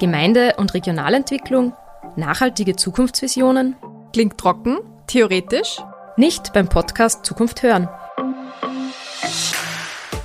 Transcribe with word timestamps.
Gemeinde- 0.00 0.54
und 0.56 0.74
Regionalentwicklung, 0.74 1.72
nachhaltige 2.16 2.74
Zukunftsvisionen. 2.74 3.76
Klingt 4.12 4.38
trocken, 4.38 4.78
theoretisch? 5.06 5.80
Nicht 6.16 6.52
beim 6.52 6.68
Podcast 6.68 7.24
Zukunft 7.24 7.62
hören. 7.62 7.88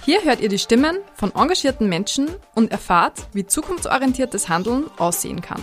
Hier 0.04 0.24
hört 0.24 0.40
ihr 0.40 0.50
die 0.50 0.58
Stimmen 0.58 0.97
von 1.13 1.34
engagierten 1.36 1.88
Menschen 1.88 2.29
und 2.55 2.71
erfahrt, 2.71 3.28
wie 3.34 3.46
zukunftsorientiertes 3.46 4.50
Handeln 4.50 4.86
aussehen 4.98 5.42
kann. 5.42 5.62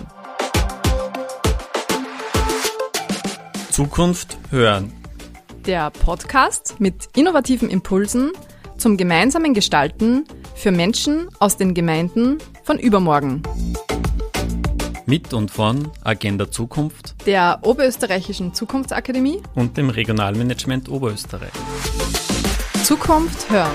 Zukunft 3.73 4.39
hören. 4.51 4.93
Der 5.67 5.91
Podcast 5.91 6.77
mit 6.79 7.09
innovativen 7.17 7.69
Impulsen 7.69 8.31
zum 8.79 8.97
gemeinsamen 8.97 9.53
Gestalten 9.53 10.25
für 10.55 10.71
Menschen 10.71 11.29
aus 11.41 11.57
den 11.57 11.75
Gemeinden 11.75 12.39
von 12.63 12.79
übermorgen. 12.79 13.43
Mit 15.09 15.33
und 15.33 15.53
von 15.53 15.93
Agenda 16.03 16.51
Zukunft 16.51 17.15
Der 17.27 17.61
Oberösterreichischen 17.63 18.55
Zukunftsakademie 18.55 19.41
und 19.55 19.77
dem 19.77 19.89
Regionalmanagement 19.89 20.89
Oberösterreich. 20.89 21.53
Zukunft 22.83 23.49
hören. 23.49 23.71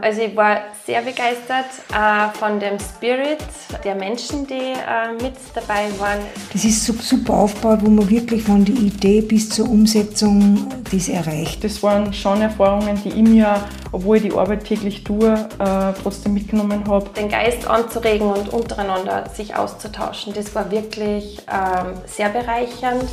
Also 0.00 0.22
ich 0.22 0.36
war 0.36 0.62
sehr 0.86 1.02
begeistert 1.02 1.66
äh, 1.92 2.36
von 2.38 2.58
dem 2.58 2.78
Spirit 2.78 3.38
der 3.84 3.94
Menschen, 3.94 4.46
die 4.46 4.54
äh, 4.54 5.12
mit 5.22 5.34
dabei 5.54 5.88
waren. 5.98 6.20
Das 6.52 6.64
ist 6.64 6.84
so 6.84 6.92
super 6.94 7.34
aufgebaut, 7.34 7.80
wo 7.82 7.90
man 7.90 8.08
wirklich 8.08 8.42
von 8.42 8.64
der 8.64 8.74
Idee 8.74 9.20
bis 9.20 9.50
zur 9.50 9.68
Umsetzung 9.68 10.68
das 10.90 11.08
erreicht. 11.08 11.62
Das 11.64 11.82
waren 11.82 12.12
schon 12.12 12.40
Erfahrungen, 12.42 13.00
die 13.04 13.10
ich 13.10 13.28
mir, 13.28 13.60
obwohl 13.92 14.16
ich 14.16 14.24
die 14.24 14.32
Arbeit 14.32 14.64
täglich 14.64 15.04
tue, 15.04 15.32
äh, 15.32 15.92
trotzdem 16.02 16.34
mitgenommen 16.34 16.86
habe. 16.88 17.08
Den 17.10 17.28
Geist 17.28 17.66
anzuregen 17.66 18.28
und 18.28 18.48
untereinander 18.50 19.28
sich 19.28 19.54
auszutauschen, 19.54 20.32
das 20.34 20.54
war 20.54 20.70
wirklich 20.70 21.38
ähm, 21.50 21.94
sehr 22.06 22.28
bereichernd. 22.28 23.04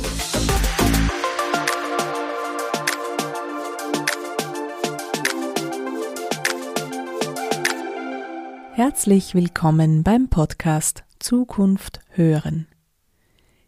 Herzlich 8.78 9.34
willkommen 9.34 10.04
beim 10.04 10.28
Podcast 10.28 11.02
Zukunft 11.18 11.98
hören. 12.10 12.68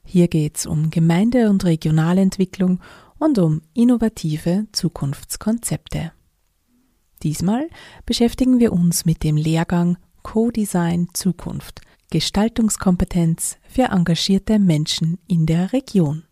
Hier 0.05 0.29
geht's 0.29 0.67
um 0.67 0.91
Gemeinde- 0.91 1.51
und 1.51 1.65
Regionalentwicklung 1.65 2.81
und 3.19 3.41
um 3.41 3.61
innovative 3.75 4.69
Zukunftskonzepte. 4.71 6.13
Diesmal 7.25 7.69
beschäftigen 8.07 8.61
wir 8.61 8.73
uns 8.73 9.05
mit 9.05 9.25
dem 9.25 9.37
Lehrgang 9.37 9.99
Co-Design 10.23 11.09
Zukunft 11.13 11.81
Gestaltungskompetenz 12.13 13.57
für 13.69 13.87
engagierte 13.91 14.61
Menschen 14.61 15.19
in 15.27 15.45
der 15.45 15.73
Region. 15.73 16.23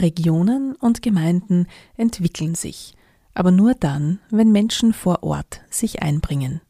Regionen 0.00 0.74
und 0.74 1.02
Gemeinden 1.02 1.68
entwickeln 1.96 2.56
sich 2.56 2.96
aber 3.40 3.52
nur 3.52 3.72
dann, 3.72 4.18
wenn 4.28 4.52
Menschen 4.52 4.92
vor 4.92 5.22
Ort 5.22 5.62
sich 5.70 6.02
einbringen. 6.02 6.60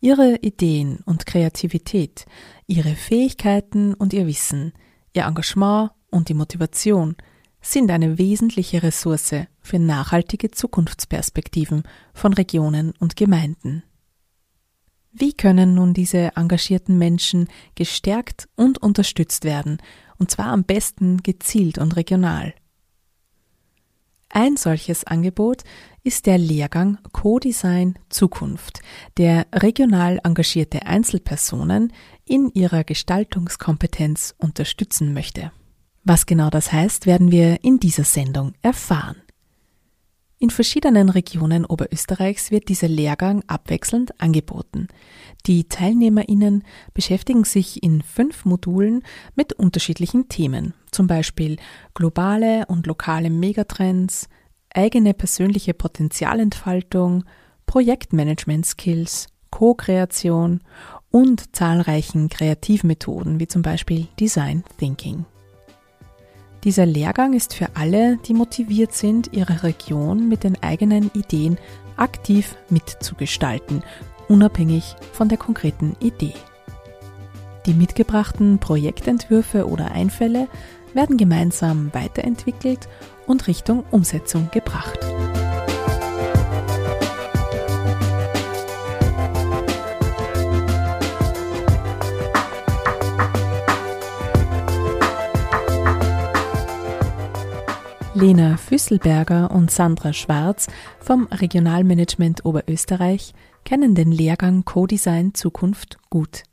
Ihre 0.00 0.38
Ideen 0.38 0.98
und 1.04 1.24
Kreativität, 1.24 2.26
ihre 2.66 2.96
Fähigkeiten 2.96 3.94
und 3.94 4.12
ihr 4.12 4.26
Wissen, 4.26 4.72
ihr 5.12 5.22
Engagement 5.22 5.92
und 6.10 6.28
die 6.28 6.34
Motivation 6.34 7.14
sind 7.60 7.92
eine 7.92 8.18
wesentliche 8.18 8.82
Ressource 8.82 9.46
für 9.60 9.78
nachhaltige 9.78 10.50
Zukunftsperspektiven 10.50 11.84
von 12.12 12.32
Regionen 12.32 12.92
und 12.98 13.14
Gemeinden. 13.14 13.84
Wie 15.12 15.32
können 15.32 15.74
nun 15.74 15.94
diese 15.94 16.32
engagierten 16.34 16.98
Menschen 16.98 17.46
gestärkt 17.76 18.48
und 18.56 18.78
unterstützt 18.78 19.44
werden, 19.44 19.78
und 20.18 20.28
zwar 20.28 20.46
am 20.46 20.64
besten 20.64 21.22
gezielt 21.22 21.78
und 21.78 21.94
regional? 21.94 22.52
Ein 24.36 24.56
solches 24.56 25.04
Angebot 25.04 25.62
ist 26.02 26.26
der 26.26 26.38
Lehrgang 26.38 26.98
Co-Design 27.12 27.96
Zukunft, 28.08 28.80
der 29.16 29.46
regional 29.54 30.18
engagierte 30.24 30.86
Einzelpersonen 30.86 31.92
in 32.24 32.50
ihrer 32.52 32.82
Gestaltungskompetenz 32.82 34.34
unterstützen 34.36 35.14
möchte. 35.14 35.52
Was 36.02 36.26
genau 36.26 36.50
das 36.50 36.72
heißt, 36.72 37.06
werden 37.06 37.30
wir 37.30 37.62
in 37.62 37.78
dieser 37.78 38.02
Sendung 38.02 38.54
erfahren. 38.60 39.22
In 40.44 40.50
verschiedenen 40.50 41.08
Regionen 41.08 41.64
Oberösterreichs 41.64 42.50
wird 42.50 42.68
dieser 42.68 42.86
Lehrgang 42.86 43.42
abwechselnd 43.46 44.20
angeboten. 44.20 44.88
Die 45.46 45.64
TeilnehmerInnen 45.64 46.64
beschäftigen 46.92 47.44
sich 47.44 47.82
in 47.82 48.02
fünf 48.02 48.44
Modulen 48.44 49.04
mit 49.36 49.54
unterschiedlichen 49.54 50.28
Themen, 50.28 50.74
zum 50.90 51.06
Beispiel 51.06 51.56
globale 51.94 52.66
und 52.66 52.86
lokale 52.86 53.30
Megatrends, 53.30 54.28
eigene 54.68 55.14
persönliche 55.14 55.72
Potenzialentfaltung, 55.72 57.24
Projektmanagement-Skills, 57.64 59.28
Co-Kreation 59.48 60.60
und 61.10 61.56
zahlreichen 61.56 62.28
Kreativmethoden 62.28 63.40
wie 63.40 63.46
zum 63.48 63.62
Beispiel 63.62 64.08
Design 64.20 64.62
Thinking. 64.76 65.24
Dieser 66.64 66.86
Lehrgang 66.86 67.34
ist 67.34 67.52
für 67.52 67.68
alle, 67.74 68.16
die 68.16 68.32
motiviert 68.32 68.94
sind, 68.94 69.34
ihre 69.34 69.62
Region 69.62 70.28
mit 70.28 70.44
den 70.44 70.62
eigenen 70.62 71.10
Ideen 71.12 71.58
aktiv 71.96 72.56
mitzugestalten, 72.70 73.82
unabhängig 74.28 74.96
von 75.12 75.28
der 75.28 75.36
konkreten 75.36 75.94
Idee. 76.00 76.32
Die 77.66 77.74
mitgebrachten 77.74 78.58
Projektentwürfe 78.58 79.68
oder 79.68 79.92
Einfälle 79.92 80.48
werden 80.94 81.18
gemeinsam 81.18 81.92
weiterentwickelt 81.92 82.88
und 83.26 83.46
Richtung 83.46 83.84
Umsetzung 83.90 84.48
gebracht. 84.50 84.98
Lena 98.16 98.56
Füsselberger 98.56 99.50
und 99.50 99.72
Sandra 99.72 100.12
Schwarz 100.12 100.68
vom 101.00 101.26
Regionalmanagement 101.26 102.44
Oberösterreich 102.44 103.34
kennen 103.64 103.96
den 103.96 104.12
Lehrgang 104.12 104.64
Co-Design 104.64 105.34
Zukunft 105.34 105.98
gut. 106.10 106.44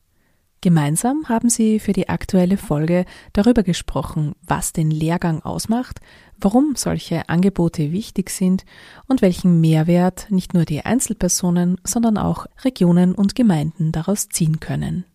Gemeinsam 0.61 1.29
haben 1.29 1.49
sie 1.49 1.79
für 1.79 1.93
die 1.93 2.09
aktuelle 2.09 2.57
Folge 2.57 3.05
darüber 3.33 3.61
gesprochen, 3.61 4.33
was 4.41 4.73
den 4.73 4.89
Lehrgang 4.89 5.43
ausmacht, 5.43 5.99
warum 6.39 6.73
solche 6.75 7.29
Angebote 7.29 7.91
wichtig 7.91 8.31
sind 8.31 8.65
und 9.07 9.21
welchen 9.21 9.61
Mehrwert 9.61 10.31
nicht 10.31 10.55
nur 10.55 10.65
die 10.65 10.83
Einzelpersonen, 10.83 11.77
sondern 11.83 12.17
auch 12.17 12.47
Regionen 12.63 13.13
und 13.13 13.35
Gemeinden 13.35 13.91
daraus 13.91 14.29
ziehen 14.29 14.59
können. 14.59 15.05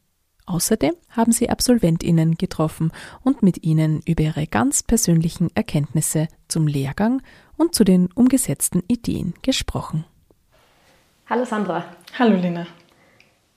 Außerdem 0.47 0.95
haben 1.11 1.33
sie 1.33 1.51
Absolventinnen 1.51 2.37
getroffen 2.37 2.93
und 3.25 3.43
mit 3.43 3.65
ihnen 3.65 4.01
über 4.07 4.23
ihre 4.23 4.47
ganz 4.47 4.85
persönlichen 4.85 5.51
Erkenntnisse 5.57 6.29
zum 6.47 6.69
Lehrgang 6.69 7.21
und 7.57 7.75
zu 7.75 7.83
den 7.83 8.09
umgesetzten 8.15 8.85
Ideen 8.87 9.35
gesprochen. 9.43 10.05
Hallo 11.29 11.45
Sandra. 11.45 11.85
Hallo 12.17 12.37
Lina. 12.37 12.69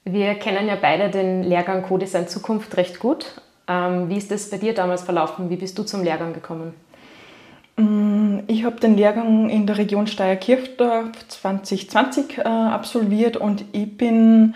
Wir 0.03 0.33
kennen 0.35 0.67
ja 0.67 0.75
beide 0.75 1.11
den 1.11 1.43
Lehrgang 1.43 1.83
Co-Design 1.83 2.27
Zukunft 2.27 2.75
recht 2.77 2.99
gut. 2.99 3.39
Ähm, 3.67 4.09
wie 4.09 4.17
ist 4.17 4.31
das 4.31 4.49
bei 4.49 4.57
dir 4.57 4.73
damals 4.73 5.03
verlaufen? 5.03 5.51
Wie 5.51 5.57
bist 5.57 5.77
du 5.77 5.83
zum 5.83 6.03
Lehrgang 6.03 6.33
gekommen? 6.33 6.73
Mm, 7.77 8.39
ich 8.47 8.63
habe 8.63 8.79
den 8.79 8.97
Lehrgang 8.97 9.49
in 9.49 9.67
der 9.67 9.77
Region 9.77 10.07
Steierkirchdorf 10.07 11.11
2020 11.27 12.39
äh, 12.39 12.41
absolviert 12.41 13.37
und 13.37 13.63
ich 13.73 13.95
bin 13.95 14.55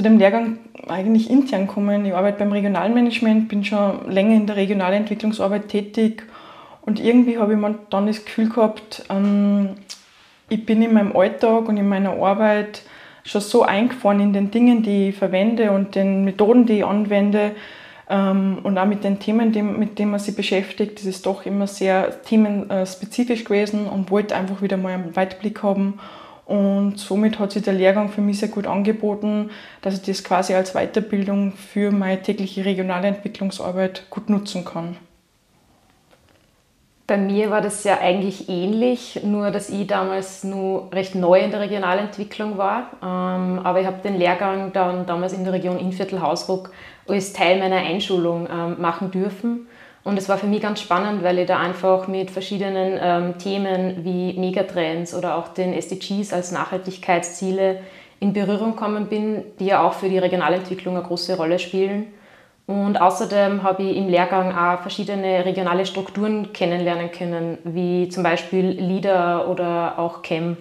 zu 0.00 0.04
dem 0.04 0.16
Lehrgang 0.16 0.56
eigentlich 0.88 1.28
intern 1.28 1.66
gekommen. 1.66 2.06
Ich 2.06 2.14
arbeite 2.14 2.38
beim 2.38 2.52
Regionalmanagement, 2.52 3.50
bin 3.50 3.62
schon 3.62 4.10
länger 4.10 4.34
in 4.34 4.46
der 4.46 4.56
Regionalentwicklungsarbeit 4.56 5.68
tätig 5.68 6.22
und 6.80 6.98
irgendwie 6.98 7.36
habe 7.36 7.52
ich 7.52 7.60
dann 7.90 8.06
das 8.06 8.24
Gefühl 8.24 8.48
gehabt, 8.48 9.04
ähm, 9.10 9.74
ich 10.48 10.64
bin 10.64 10.80
in 10.80 10.94
meinem 10.94 11.14
Alltag 11.14 11.68
und 11.68 11.76
in 11.76 11.86
meiner 11.86 12.12
Arbeit 12.12 12.80
schon 13.24 13.42
so 13.42 13.62
eingefahren 13.62 14.20
in 14.20 14.32
den 14.32 14.50
Dingen, 14.50 14.82
die 14.82 15.10
ich 15.10 15.16
verwende 15.16 15.70
und 15.70 15.94
den 15.94 16.24
Methoden, 16.24 16.64
die 16.64 16.78
ich 16.78 16.86
anwende 16.86 17.50
ähm, 18.08 18.60
und 18.62 18.78
auch 18.78 18.86
mit 18.86 19.04
den 19.04 19.18
Themen, 19.18 19.52
die, 19.52 19.60
mit 19.60 19.98
denen 19.98 20.12
man 20.12 20.20
sich 20.20 20.34
beschäftigt. 20.34 20.98
Das 20.98 21.04
ist 21.04 21.26
doch 21.26 21.44
immer 21.44 21.66
sehr 21.66 22.22
themenspezifisch 22.22 23.44
gewesen 23.44 23.86
und 23.86 24.10
wollte 24.10 24.34
einfach 24.34 24.62
wieder 24.62 24.78
mal 24.78 24.94
einen 24.94 25.14
Weitblick 25.14 25.62
haben 25.62 26.00
und 26.50 26.98
somit 26.98 27.38
hat 27.38 27.52
sich 27.52 27.62
der 27.62 27.74
Lehrgang 27.74 28.08
für 28.08 28.22
mich 28.22 28.40
sehr 28.40 28.48
gut 28.48 28.66
angeboten, 28.66 29.50
dass 29.82 29.94
ich 29.94 30.02
das 30.02 30.24
quasi 30.24 30.52
als 30.52 30.72
Weiterbildung 30.72 31.52
für 31.52 31.92
meine 31.92 32.20
tägliche 32.20 32.64
regionale 32.64 33.06
Entwicklungsarbeit 33.06 34.10
gut 34.10 34.28
nutzen 34.28 34.64
kann. 34.64 34.96
Bei 37.06 37.16
mir 37.16 37.50
war 37.50 37.60
das 37.60 37.84
ja 37.84 38.00
eigentlich 38.00 38.48
ähnlich, 38.48 39.20
nur 39.22 39.52
dass 39.52 39.70
ich 39.70 39.86
damals 39.86 40.42
nur 40.42 40.92
recht 40.92 41.14
neu 41.14 41.38
in 41.38 41.52
der 41.52 41.60
Regionalentwicklung 41.60 42.58
war. 42.58 42.90
Ähm, 43.00 43.60
aber 43.62 43.80
ich 43.80 43.86
habe 43.86 44.02
den 44.02 44.18
Lehrgang 44.18 44.72
dann 44.72 45.06
damals 45.06 45.32
in 45.32 45.44
der 45.44 45.52
Region 45.52 45.78
Innviertel-Hausruck 45.78 46.72
als 47.06 47.32
Teil 47.32 47.60
meiner 47.60 47.76
Einschulung 47.76 48.48
ähm, 48.52 48.80
machen 48.80 49.12
dürfen. 49.12 49.68
Und 50.02 50.16
es 50.18 50.28
war 50.28 50.38
für 50.38 50.46
mich 50.46 50.62
ganz 50.62 50.80
spannend, 50.80 51.22
weil 51.22 51.38
ich 51.38 51.46
da 51.46 51.58
einfach 51.58 52.08
mit 52.08 52.30
verschiedenen 52.30 52.98
ähm, 53.00 53.38
Themen 53.38 54.02
wie 54.04 54.32
Megatrends 54.38 55.14
oder 55.14 55.36
auch 55.36 55.48
den 55.48 55.74
SDGs 55.74 56.32
als 56.32 56.52
Nachhaltigkeitsziele 56.52 57.80
in 58.18 58.32
Berührung 58.32 58.72
gekommen 58.72 59.06
bin, 59.06 59.42
die 59.58 59.66
ja 59.66 59.82
auch 59.82 59.94
für 59.94 60.08
die 60.08 60.18
Regionalentwicklung 60.18 60.96
eine 60.96 61.04
große 61.04 61.36
Rolle 61.36 61.58
spielen. 61.58 62.06
Und 62.66 63.00
außerdem 63.00 63.62
habe 63.62 63.82
ich 63.82 63.96
im 63.96 64.08
Lehrgang 64.08 64.56
auch 64.56 64.80
verschiedene 64.80 65.44
regionale 65.44 65.84
Strukturen 65.84 66.52
kennenlernen 66.52 67.10
können, 67.10 67.58
wie 67.64 68.08
zum 68.08 68.22
Beispiel 68.22 68.70
LIDA 68.70 69.46
oder 69.46 69.98
auch 69.98 70.22
CHEM. 70.22 70.56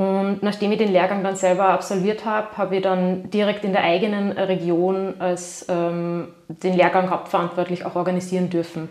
Und 0.00 0.42
nachdem 0.42 0.72
ich 0.72 0.78
den 0.78 0.92
Lehrgang 0.92 1.22
dann 1.22 1.36
selber 1.36 1.68
absolviert 1.68 2.24
habe, 2.24 2.56
habe 2.56 2.76
ich 2.76 2.82
dann 2.82 3.28
direkt 3.28 3.66
in 3.66 3.72
der 3.72 3.84
eigenen 3.84 4.32
Region 4.32 5.12
als 5.18 5.66
ähm, 5.68 6.28
den 6.48 6.72
Lehrgang 6.72 7.10
hauptverantwortlich 7.10 7.84
auch 7.84 7.96
organisieren 7.96 8.48
dürfen. 8.48 8.88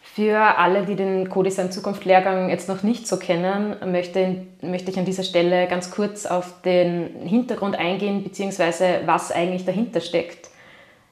Für 0.00 0.38
alle, 0.58 0.86
die 0.86 0.94
den 0.94 1.28
Codesign 1.28 1.72
Zukunft 1.72 2.04
Lehrgang 2.04 2.50
jetzt 2.50 2.68
noch 2.68 2.84
nicht 2.84 3.08
so 3.08 3.16
kennen, 3.16 3.74
möchte, 3.84 4.46
möchte 4.60 4.92
ich 4.92 4.98
an 5.00 5.06
dieser 5.06 5.24
Stelle 5.24 5.66
ganz 5.66 5.90
kurz 5.90 6.24
auf 6.24 6.62
den 6.62 7.26
Hintergrund 7.26 7.74
eingehen, 7.74 8.22
beziehungsweise 8.22 9.00
was 9.06 9.32
eigentlich 9.32 9.64
dahinter 9.64 10.00
steckt. 10.00 10.50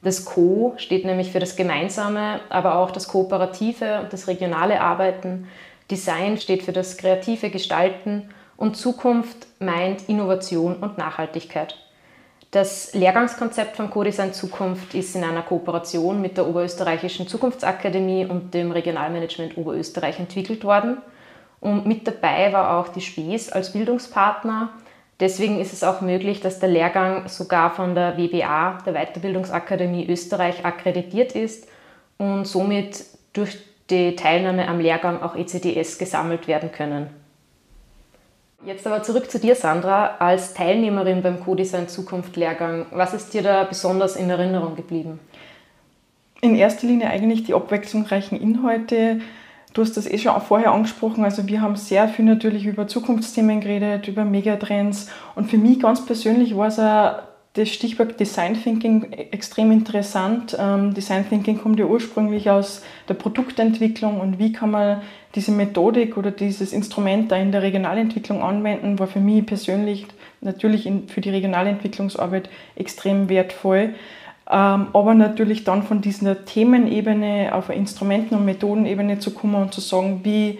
Das 0.02 0.24
Co 0.24 0.74
steht 0.76 1.04
nämlich 1.04 1.32
für 1.32 1.40
das 1.40 1.56
Gemeinsame, 1.56 2.38
aber 2.48 2.76
auch 2.76 2.92
das 2.92 3.08
Kooperative 3.08 4.02
und 4.02 4.12
das 4.12 4.28
regionale 4.28 4.80
Arbeiten. 4.80 5.48
Design 5.90 6.38
steht 6.38 6.62
für 6.62 6.72
das 6.72 6.96
kreative 6.96 7.50
Gestalten 7.50 8.31
und 8.56 8.76
Zukunft 8.76 9.46
meint 9.58 10.08
Innovation 10.08 10.76
und 10.76 10.98
Nachhaltigkeit. 10.98 11.76
Das 12.50 12.94
Lehrgangskonzept 12.94 13.76
von 13.76 13.90
Codesign 13.90 14.32
Zukunft 14.32 14.94
ist 14.94 15.14
in 15.14 15.22
einer 15.22 15.42
Kooperation 15.42 16.20
mit 16.20 16.37
der 16.37 16.48
Oberösterreichischen 16.48 17.28
Zukunftsakademie 17.28 18.26
und 18.26 18.52
dem 18.54 18.72
Regionalmanagement 18.72 19.56
Oberösterreich 19.56 20.19
entwickelt 20.19 20.64
worden. 20.64 20.98
Und 21.60 21.87
mit 21.87 22.08
dabei 22.08 22.52
war 22.52 22.78
auch 22.78 22.88
die 22.88 23.00
SPES 23.00 23.50
als 23.50 23.72
Bildungspartner. 23.72 24.70
Deswegen 25.20 25.60
ist 25.60 25.72
es 25.72 25.84
auch 25.84 26.00
möglich, 26.00 26.40
dass 26.40 26.58
der 26.58 26.70
Lehrgang 26.70 27.28
sogar 27.28 27.70
von 27.70 27.94
der 27.94 28.16
WBA, 28.16 28.78
der 28.84 28.94
Weiterbildungsakademie 28.94 30.08
Österreich, 30.08 30.64
akkreditiert 30.64 31.32
ist 31.32 31.69
und 32.19 32.46
somit 32.46 33.04
durch 33.32 33.58
die 33.90 34.16
Teilnahme 34.16 34.69
am 34.69 34.81
Lehrgang 34.81 35.22
auch 35.22 35.37
ECDS 35.37 35.98
gesammelt 35.98 36.48
werden 36.48 36.72
können. 36.72 37.08
Jetzt 38.64 38.87
aber 38.87 39.02
zurück 39.02 39.31
zu 39.31 39.38
dir, 39.38 39.54
Sandra, 39.54 40.16
als 40.19 40.52
Teilnehmerin 40.52 41.22
beim 41.22 41.40
Co-Design 41.40 41.88
Zukunft 41.88 42.37
Lehrgang. 42.37 42.87
Was 42.90 43.14
ist 43.14 43.32
dir 43.32 43.42
da 43.42 43.64
besonders 43.64 44.16
in 44.16 44.28
Erinnerung 44.28 44.76
geblieben? 44.76 45.19
In 46.42 46.54
erster 46.54 46.87
Linie 46.87 47.08
eigentlich 47.08 47.44
die 47.44 47.54
abwechslungsreichen 47.54 48.38
Inhalte. 48.38 49.20
Du 49.72 49.82
hast 49.82 49.96
das 49.96 50.06
eh 50.06 50.19
schon 50.19 50.38
vorher 50.42 50.72
angesprochen. 50.72 51.25
Also 51.25 51.46
wir 51.46 51.62
haben 51.62 51.76
sehr 51.76 52.08
viel 52.08 52.26
natürlich 52.26 52.66
über 52.66 52.87
Zukunftsthemen 52.87 53.60
geredet, 53.60 54.08
über 54.08 54.26
Megatrends. 54.26 55.08
Und 55.34 55.50
für 55.50 55.58
mich 55.58 55.81
ganz 55.81 56.04
persönlich 56.04 56.54
war 56.54 56.69
es 56.69 56.78
auch 56.78 57.29
das 57.55 57.69
Stichwort 57.69 58.20
Design 58.20 58.55
Thinking 58.55 59.12
extrem 59.12 59.73
interessant. 59.73 60.56
Ähm, 60.58 60.94
Design 60.94 61.29
Thinking 61.29 61.61
kommt 61.61 61.79
ja 61.79 61.87
ursprünglich 61.87 62.49
aus 62.49 62.82
der 63.08 63.14
Produktentwicklung 63.14 64.20
und 64.20 64.38
wie 64.38 64.52
kann 64.52 64.70
man 64.70 65.02
diese 65.35 65.50
Methodik 65.52 66.17
oder 66.17 66.31
dieses 66.31 66.73
Instrument 66.73 67.31
da 67.31 67.37
in 67.37 67.52
der 67.52 67.62
Regionalentwicklung 67.62 68.43
anwenden, 68.43 68.99
war 68.99 69.06
für 69.06 69.20
mich 69.20 69.47
persönlich 69.47 70.06
natürlich 70.41 70.91
für 71.08 71.20
die 71.20 71.31
Regionalentwicklungsarbeit 71.31 72.49
extrem 72.76 73.29
wertvoll. 73.29 73.94
Ähm, 74.49 74.88
aber 74.93 75.14
natürlich 75.14 75.64
dann 75.64 75.82
von 75.82 76.00
dieser 76.00 76.44
Themenebene 76.44 77.50
auf 77.52 77.69
eine 77.70 77.79
Instrumenten- 77.79 78.37
und 78.37 78.44
Methodenebene 78.44 79.19
zu 79.19 79.32
kommen 79.32 79.56
und 79.56 79.75
zu 79.75 79.81
sagen, 79.81 80.20
wie 80.25 80.58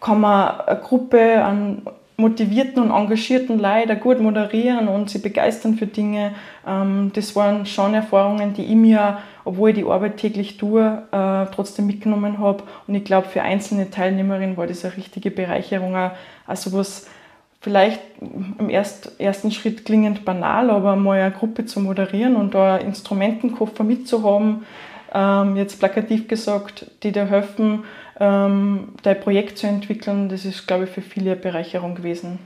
kann 0.00 0.20
man 0.20 0.60
eine 0.60 0.80
Gruppe 0.80 1.42
an 1.42 1.82
motivierten 2.16 2.82
und 2.82 2.90
engagierten 2.90 3.58
Leute 3.58 3.96
gut 3.96 4.20
moderieren 4.20 4.88
und 4.88 5.10
sie 5.10 5.18
begeistern 5.18 5.74
für 5.76 5.86
Dinge. 5.86 6.34
Ähm, 6.66 7.10
das 7.14 7.36
waren 7.36 7.66
schon 7.66 7.94
Erfahrungen, 7.94 8.54
die 8.54 8.64
ich 8.64 8.74
mir, 8.74 9.18
obwohl 9.44 9.70
ich 9.70 9.76
die 9.76 9.84
Arbeit 9.84 10.16
täglich 10.16 10.56
tue, 10.56 11.02
äh, 11.12 11.46
trotzdem 11.54 11.86
mitgenommen 11.86 12.38
habe. 12.38 12.64
Und 12.86 12.94
ich 12.94 13.04
glaube, 13.04 13.28
für 13.28 13.42
einzelne 13.42 13.90
Teilnehmerinnen 13.90 14.56
war 14.56 14.66
das 14.66 14.84
eine 14.84 14.96
richtige 14.96 15.30
Bereicherung. 15.30 15.94
Also 16.46 16.72
was 16.72 17.06
vielleicht 17.60 18.00
im 18.20 18.70
ersten 18.70 19.50
Schritt 19.50 19.84
klingend 19.84 20.24
banal, 20.24 20.70
aber 20.70 20.94
mal 20.94 21.20
eine 21.20 21.32
Gruppe 21.32 21.66
zu 21.66 21.80
moderieren 21.80 22.36
und 22.36 22.54
da 22.54 22.76
Instrumentenkoffer 22.76 23.82
mitzuhaben, 23.82 24.64
ähm, 25.16 25.56
jetzt 25.56 25.78
plakativ 25.78 26.28
gesagt, 26.28 26.86
die 27.02 27.10
dir 27.10 27.26
helfen, 27.26 27.84
ähm, 28.20 28.88
dein 29.02 29.18
Projekt 29.18 29.56
zu 29.56 29.66
entwickeln, 29.66 30.28
das 30.28 30.44
ist, 30.44 30.66
glaube 30.66 30.84
ich, 30.84 30.90
für 30.90 31.00
viele 31.00 31.32
eine 31.32 31.40
Bereicherung 31.40 31.94
gewesen. 31.94 32.38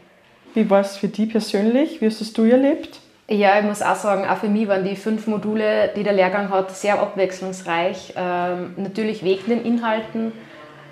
Wie 0.55 0.71
war 0.71 0.81
es 0.81 0.97
für 0.97 1.09
dich 1.09 1.31
persönlich? 1.31 2.01
Wie 2.01 2.07
hast 2.07 2.21
es 2.21 2.33
du 2.33 2.45
erlebt? 2.45 3.01
Ja, 3.29 3.59
ich 3.59 3.65
muss 3.65 3.83
auch 3.83 3.95
sagen, 3.95 4.25
auch 4.29 4.39
für 4.39 4.49
mich 4.49 4.67
waren 4.67 4.85
die 4.85 4.97
fünf 4.97 5.27
Module, 5.27 5.91
die 5.95 6.03
der 6.03 6.13
Lehrgang 6.13 6.51
hat, 6.51 6.71
sehr 6.71 7.01
abwechslungsreich. 7.01 8.15
Ähm, 8.17 8.75
natürlich 8.77 9.25
wegen 9.25 9.49
den 9.49 9.65
Inhalten, 9.65 10.33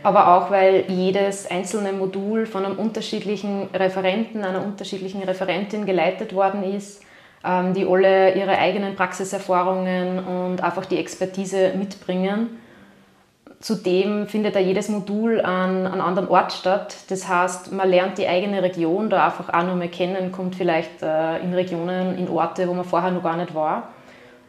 aber 0.03 0.37
auch, 0.37 0.51
weil 0.51 0.85
jedes 0.89 1.51
einzelne 1.51 1.93
Modul 1.93 2.47
von 2.47 2.65
einem 2.65 2.79
unterschiedlichen 2.79 3.69
Referenten, 3.75 4.45
einer 4.45 4.65
unterschiedlichen 4.65 5.23
Referentin 5.23 5.87
geleitet 5.87 6.33
worden 6.33 6.63
ist, 6.63 7.03
die 7.45 7.87
alle 7.87 8.35
ihre 8.35 8.59
eigenen 8.59 8.97
Praxiserfahrungen 8.97 10.19
und 10.19 10.63
einfach 10.63 10.87
die 10.87 10.99
Expertise 10.99 11.73
mitbringen. 11.77 12.59
Zudem 13.61 14.29
findet 14.29 14.55
da 14.55 14.61
jedes 14.61 14.89
Modul 14.89 15.41
an 15.41 15.87
einem 15.87 16.01
anderen 16.01 16.29
Ort 16.29 16.53
statt. 16.53 16.97
Das 17.09 17.29
heißt, 17.29 17.73
man 17.73 17.89
lernt 17.89 18.17
die 18.17 18.29
eigene 18.29 18.63
Region 18.63 19.11
da 19.11 19.27
einfach 19.27 19.53
auch 19.53 19.65
nochmal 19.65 19.89
kennen, 19.89 20.31
kommt 20.31 20.55
vielleicht 20.55 21.03
äh, 21.03 21.39
in 21.39 21.53
Regionen, 21.53 22.17
in 22.17 22.29
Orte, 22.29 22.69
wo 22.69 22.75
man 22.75 22.85
vorher 22.85 23.11
noch 23.11 23.23
gar 23.23 23.37
nicht 23.37 23.55
war. 23.55 23.89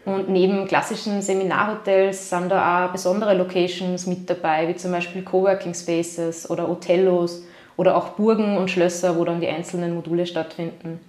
Und 0.05 0.29
neben 0.29 0.67
klassischen 0.67 1.21
Seminarhotels 1.21 2.29
sind 2.29 2.49
da 2.49 2.85
auch 2.85 2.91
besondere 2.91 3.33
Locations 3.33 4.05
mit 4.05 4.29
dabei, 4.29 4.67
wie 4.67 4.75
zum 4.75 4.91
Beispiel 4.91 5.23
Coworking 5.23 5.73
Spaces 5.73 6.49
oder 6.49 6.67
Hotellos 6.67 7.43
oder 7.77 7.95
auch 7.95 8.09
Burgen 8.09 8.57
und 8.57 8.69
Schlösser, 8.69 9.17
wo 9.17 9.23
dann 9.25 9.41
die 9.41 9.47
einzelnen 9.47 9.95
Module 9.95 10.25
stattfinden. 10.27 10.99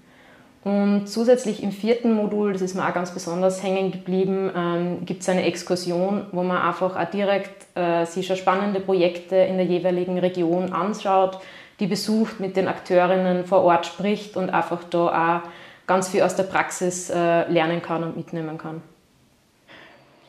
Und 0.63 1.09
zusätzlich 1.09 1.63
im 1.63 1.73
vierten 1.73 2.13
Modul, 2.13 2.53
das 2.53 2.61
ist 2.61 2.75
mir 2.75 2.87
auch 2.87 2.93
ganz 2.93 3.13
besonders 3.13 3.63
hängen 3.63 3.93
geblieben, 3.93 4.51
ähm, 4.55 5.07
gibt 5.07 5.23
es 5.23 5.29
eine 5.29 5.45
Exkursion, 5.45 6.27
wo 6.33 6.43
man 6.43 6.59
einfach 6.61 6.97
auch 6.97 7.11
direkt 7.11 7.67
äh, 7.77 8.05
sich 8.05 8.27
schon 8.27 8.37
spannende 8.37 8.81
Projekte 8.81 9.37
in 9.37 9.57
der 9.57 9.65
jeweiligen 9.65 10.19
Region 10.19 10.73
anschaut, 10.75 11.39
die 11.81 11.87
besucht, 11.87 12.41
mit 12.41 12.57
den 12.57 12.69
Akteurinnen 12.69 13.47
vor 13.47 13.63
Ort 13.63 13.87
spricht 13.87 14.37
und 14.37 14.51
einfach 14.51 14.85
da 14.85 15.43
auch 15.43 15.49
ganz 15.87 16.09
viel 16.09 16.23
aus 16.23 16.37
der 16.37 16.43
Praxis 16.43 17.09
äh, 17.09 17.51
lernen 17.51 17.81
kann 17.81 18.05
und 18.05 18.17
mitnehmen 18.17 18.59
kann. 18.59 18.83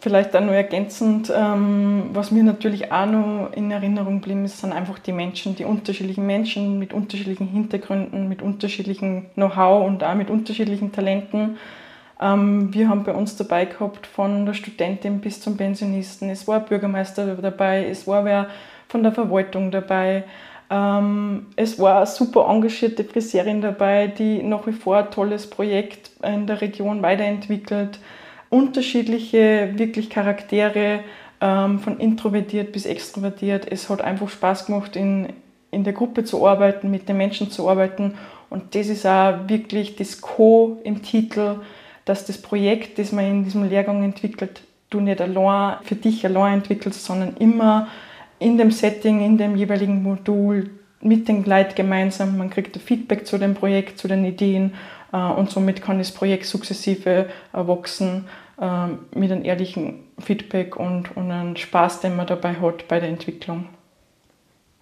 Vielleicht 0.02 0.36
auch 0.36 0.42
noch 0.42 0.54
ergänzend, 0.54 1.32
ähm, 1.34 2.10
was 2.12 2.32
mir 2.32 2.44
natürlich 2.44 2.92
auch 2.92 3.06
noch 3.06 3.52
in 3.54 3.70
Erinnerung 3.70 4.20
geblieben 4.20 4.46
ist, 4.46 4.58
sind 4.58 4.74
einfach 4.74 4.98
die 4.98 5.12
Menschen, 5.12 5.56
die 5.56 5.64
unterschiedlichen 5.64 6.26
Menschen 6.26 6.80
mit 6.80 6.92
unterschiedlichen 6.92 7.46
Hintergründen, 7.46 8.28
mit 8.28 8.42
unterschiedlichem 8.42 9.28
Know-how 9.36 9.86
und 9.86 10.04
auch 10.04 10.16
mit 10.16 10.32
unterschiedlichen 10.32 10.92
Talenten. 10.92 11.58
Ähm, 12.20 12.74
wir 12.74 12.90
haben 12.90 13.04
bei 13.04 13.14
uns 13.14 13.36
dabei 13.36 13.66
gehabt, 13.66 14.08
von 14.08 14.48
der 14.48 14.56
Studentin 14.56 15.22
bis 15.22 15.40
zum 15.40 15.56
Pensionisten. 15.56 16.32
Es 16.32 16.48
war 16.48 16.62
ein 16.62 16.66
Bürgermeister 16.66 17.36
dabei, 17.36 17.86
es 17.86 18.08
war 18.08 18.26
wer 18.26 18.48
von 18.88 19.04
der 19.04 19.12
Verwaltung 19.12 19.70
dabei. 19.70 20.24
Ähm, 20.72 21.46
es 21.56 21.78
war 21.78 21.98
eine 21.98 22.08
super 22.08 22.48
engagierte 22.50 23.04
Friseurin 23.04 23.62
dabei, 23.62 24.08
die 24.08 24.42
nach 24.42 24.66
wie 24.66 24.74
vor 24.74 24.98
ein 24.98 25.12
tolles 25.12 25.48
Projekt 25.48 26.10
in 26.24 26.48
der 26.48 26.60
Region 26.60 27.04
weiterentwickelt 27.04 28.00
unterschiedliche 28.52 29.72
wirklich 29.76 30.12
Charaktere, 30.12 31.00
ähm, 31.42 31.80
von 31.80 32.00
introvertiert 32.00 32.72
bis 32.72 32.86
extrovertiert. 32.86 33.66
Es 33.70 33.90
hat 33.90 34.02
einfach 34.02 34.30
Spaß 34.30 34.68
gemacht, 34.68 34.96
in, 34.96 35.30
in 35.72 35.84
der 35.84 35.94
Gruppe 35.94 36.24
zu 36.24 36.48
arbeiten, 36.48 36.92
mit 36.92 37.10
den 37.10 37.18
Menschen 37.18 37.50
zu 37.50 37.68
arbeiten. 37.68 38.14
Und 38.52 38.76
das 38.76 38.88
ist 38.88 39.08
auch 39.08 39.48
wirklich 39.48 39.96
das 39.96 40.22
Co 40.22 40.80
im 40.84 41.02
Titel, 41.02 41.56
dass 42.06 42.26
das 42.26 42.40
Projekt, 42.40 43.00
das 43.00 43.12
man 43.12 43.26
in 43.26 43.44
diesem 43.44 43.68
Lehrgang 43.68 44.04
entwickelt, 44.04 44.62
du 44.90 45.00
nicht 45.00 45.22
allein 45.22 45.78
für 45.84 45.96
dich 45.96 46.26
allein 46.26 46.56
entwickelst, 46.56 47.04
sondern 47.04 47.38
immer 47.38 47.88
in 48.38 48.58
dem 48.58 48.72
Setting, 48.72 49.22
in 49.22 49.38
dem 49.38 49.56
jeweiligen 49.56 50.04
Modul 50.04 50.70
mit 51.02 51.28
den 51.28 51.44
Leuten 51.44 51.76
gemeinsam. 51.76 52.38
Man 52.38 52.50
kriegt 52.50 52.78
Feedback 52.78 53.26
zu 53.26 53.38
dem 53.38 53.54
Projekt, 53.54 53.98
zu 53.98 54.08
den 54.08 54.26
Ideen 54.26 54.74
äh, 55.12 55.18
und 55.18 55.50
somit 55.50 55.82
kann 55.82 55.98
das 55.98 56.12
Projekt 56.12 56.46
sukzessive 56.46 57.28
wachsen 57.52 58.28
ähm, 58.62 59.00
mit 59.16 59.32
einem 59.32 59.44
ehrlichen 59.44 60.04
Feedback 60.20 60.76
und, 60.76 61.16
und 61.18 61.32
einen 61.32 61.58
Spaß, 61.58 62.02
den 62.02 62.16
man 62.16 62.28
dabei 62.28 62.56
hat 62.56 62.88
bei 62.88 63.00
der 63.00 63.10
Entwicklung. 63.10 63.68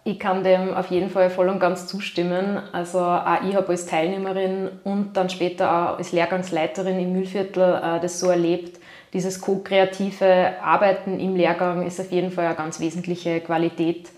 Ich 0.04 0.20
kann 0.20 0.44
dem 0.44 0.74
auf 0.74 0.88
jeden 0.88 1.10
Fall 1.10 1.30
voll 1.30 1.50
und 1.50 1.60
ganz 1.60 1.86
zustimmen. 1.86 2.60
Also 2.72 3.00
auch 3.00 3.42
ich 3.48 3.56
habe 3.56 3.70
als 3.70 3.86
Teilnehmerin 3.86 4.70
und 4.84 5.14
dann 5.14 5.30
später 5.30 5.70
auch 5.70 5.98
als 5.98 6.12
Lehrgangsleiterin 6.12 7.00
im 7.00 7.14
Mühlviertel 7.14 7.76
äh, 7.76 8.00
das 8.00 8.20
so 8.20 8.30
erlebt. 8.30 8.80
Dieses 9.14 9.42
ko-kreative 9.42 10.62
Arbeiten 10.62 11.20
im 11.20 11.36
Lehrgang 11.36 11.86
ist 11.86 12.00
auf 12.00 12.12
jeden 12.12 12.32
Fall 12.32 12.46
eine 12.46 12.56
ganz 12.56 12.80
wesentliche 12.80 13.40
Qualität. 13.40 14.10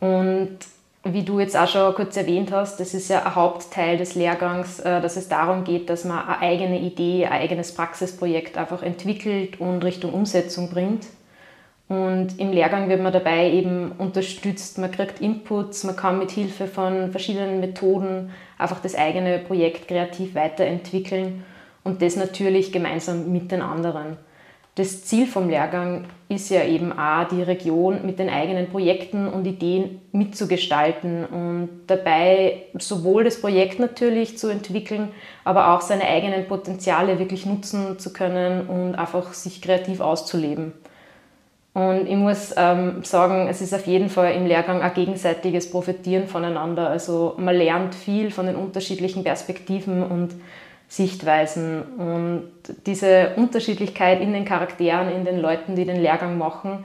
Und 0.00 0.58
wie 1.04 1.24
du 1.24 1.40
jetzt 1.40 1.56
auch 1.56 1.66
schon 1.66 1.94
kurz 1.94 2.16
erwähnt 2.16 2.52
hast, 2.52 2.78
das 2.78 2.94
ist 2.94 3.08
ja 3.08 3.24
ein 3.24 3.34
Hauptteil 3.34 3.96
des 3.96 4.14
Lehrgangs, 4.14 4.78
äh, 4.80 5.00
dass 5.00 5.16
es 5.16 5.28
darum 5.28 5.64
geht, 5.64 5.90
dass 5.90 6.04
man 6.04 6.26
eine 6.26 6.38
eigene 6.38 6.78
Idee, 6.78 7.26
ein 7.26 7.32
eigenes 7.32 7.74
Praxisprojekt 7.74 8.56
einfach 8.56 8.82
entwickelt 8.82 9.60
und 9.60 9.84
Richtung 9.84 10.12
Umsetzung 10.12 10.70
bringt. 10.70 11.06
Und 11.88 12.38
im 12.38 12.52
Lehrgang 12.52 12.88
wird 12.88 13.02
man 13.02 13.12
dabei 13.12 13.50
eben 13.50 13.92
unterstützt, 13.98 14.78
man 14.78 14.92
kriegt 14.92 15.20
Inputs, 15.20 15.84
man 15.84 15.96
kann 15.96 16.18
mit 16.18 16.30
Hilfe 16.30 16.66
von 16.66 17.10
verschiedenen 17.10 17.60
Methoden 17.60 18.30
einfach 18.56 18.80
das 18.80 18.94
eigene 18.94 19.38
Projekt 19.40 19.88
kreativ 19.88 20.34
weiterentwickeln 20.34 21.44
und 21.84 22.00
das 22.00 22.16
natürlich 22.16 22.72
gemeinsam 22.72 23.30
mit 23.30 23.50
den 23.50 23.60
anderen 23.60 24.16
das 24.74 25.04
Ziel 25.04 25.26
vom 25.26 25.50
Lehrgang 25.50 26.06
ist 26.30 26.48
ja 26.48 26.64
eben 26.64 26.98
auch, 26.98 27.28
die 27.28 27.42
Region 27.42 28.06
mit 28.06 28.18
den 28.18 28.30
eigenen 28.30 28.70
Projekten 28.70 29.28
und 29.28 29.46
Ideen 29.46 30.00
mitzugestalten 30.12 31.26
und 31.26 31.68
dabei 31.88 32.62
sowohl 32.78 33.24
das 33.24 33.38
Projekt 33.38 33.78
natürlich 33.78 34.38
zu 34.38 34.48
entwickeln, 34.48 35.08
aber 35.44 35.74
auch 35.74 35.82
seine 35.82 36.04
eigenen 36.04 36.48
Potenziale 36.48 37.18
wirklich 37.18 37.44
nutzen 37.44 37.98
zu 37.98 38.14
können 38.14 38.66
und 38.66 38.94
einfach 38.94 39.34
sich 39.34 39.60
kreativ 39.60 40.00
auszuleben. 40.00 40.72
Und 41.74 42.06
ich 42.06 42.16
muss 42.16 42.54
ähm, 42.56 43.02
sagen, 43.02 43.48
es 43.48 43.62
ist 43.62 43.74
auf 43.74 43.86
jeden 43.86 44.10
Fall 44.10 44.34
im 44.34 44.46
Lehrgang 44.46 44.82
ein 44.82 44.92
gegenseitiges 44.92 45.70
Profitieren 45.70 46.28
voneinander. 46.28 46.88
Also 46.88 47.34
man 47.38 47.56
lernt 47.56 47.94
viel 47.94 48.30
von 48.30 48.46
den 48.46 48.56
unterschiedlichen 48.56 49.24
Perspektiven 49.24 50.02
und 50.02 50.34
Sichtweisen. 50.92 51.82
Und 51.96 52.50
diese 52.84 53.30
Unterschiedlichkeit 53.36 54.20
in 54.20 54.34
den 54.34 54.44
Charakteren, 54.44 55.10
in 55.10 55.24
den 55.24 55.40
Leuten, 55.40 55.74
die 55.74 55.86
den 55.86 56.02
Lehrgang 56.02 56.36
machen, 56.36 56.84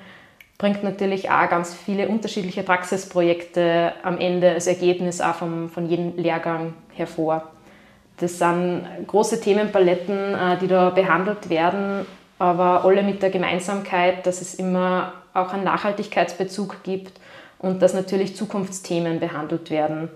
bringt 0.57 0.81
natürlich 0.81 1.29
auch 1.29 1.49
ganz 1.49 1.73
viele 1.73 2.07
unterschiedliche 2.07 2.63
Praxisprojekte 2.63 3.91
am 4.03 4.17
Ende 4.17 4.51
als 4.51 4.67
Ergebnis 4.67 5.19
auch 5.19 5.35
vom, 5.35 5.67
von 5.69 5.89
jedem 5.89 6.15
Lehrgang 6.15 6.73
hervor. 6.93 7.51
Das 8.19 8.39
sind 8.39 8.85
große 9.07 9.41
Themenpaletten, 9.41 10.33
äh, 10.33 10.57
die 10.61 10.67
da 10.67 10.89
behandelt 10.89 11.49
werden, 11.49 12.05
aber 12.39 12.85
alle 12.85 13.03
mit 13.03 13.21
der 13.21 13.29
Gemeinsamkeit, 13.29 14.25
dass 14.25 14.39
es 14.39 14.55
immer 14.55 15.15
auch 15.33 15.51
einen 15.51 15.65
Nachhaltigkeitsbezug 15.65 16.81
gibt 16.83 17.19
und 17.59 17.81
dass 17.81 17.93
natürlich 17.93 18.37
Zukunftsthemen 18.37 19.19
behandelt 19.19 19.69
werden. 19.69 20.09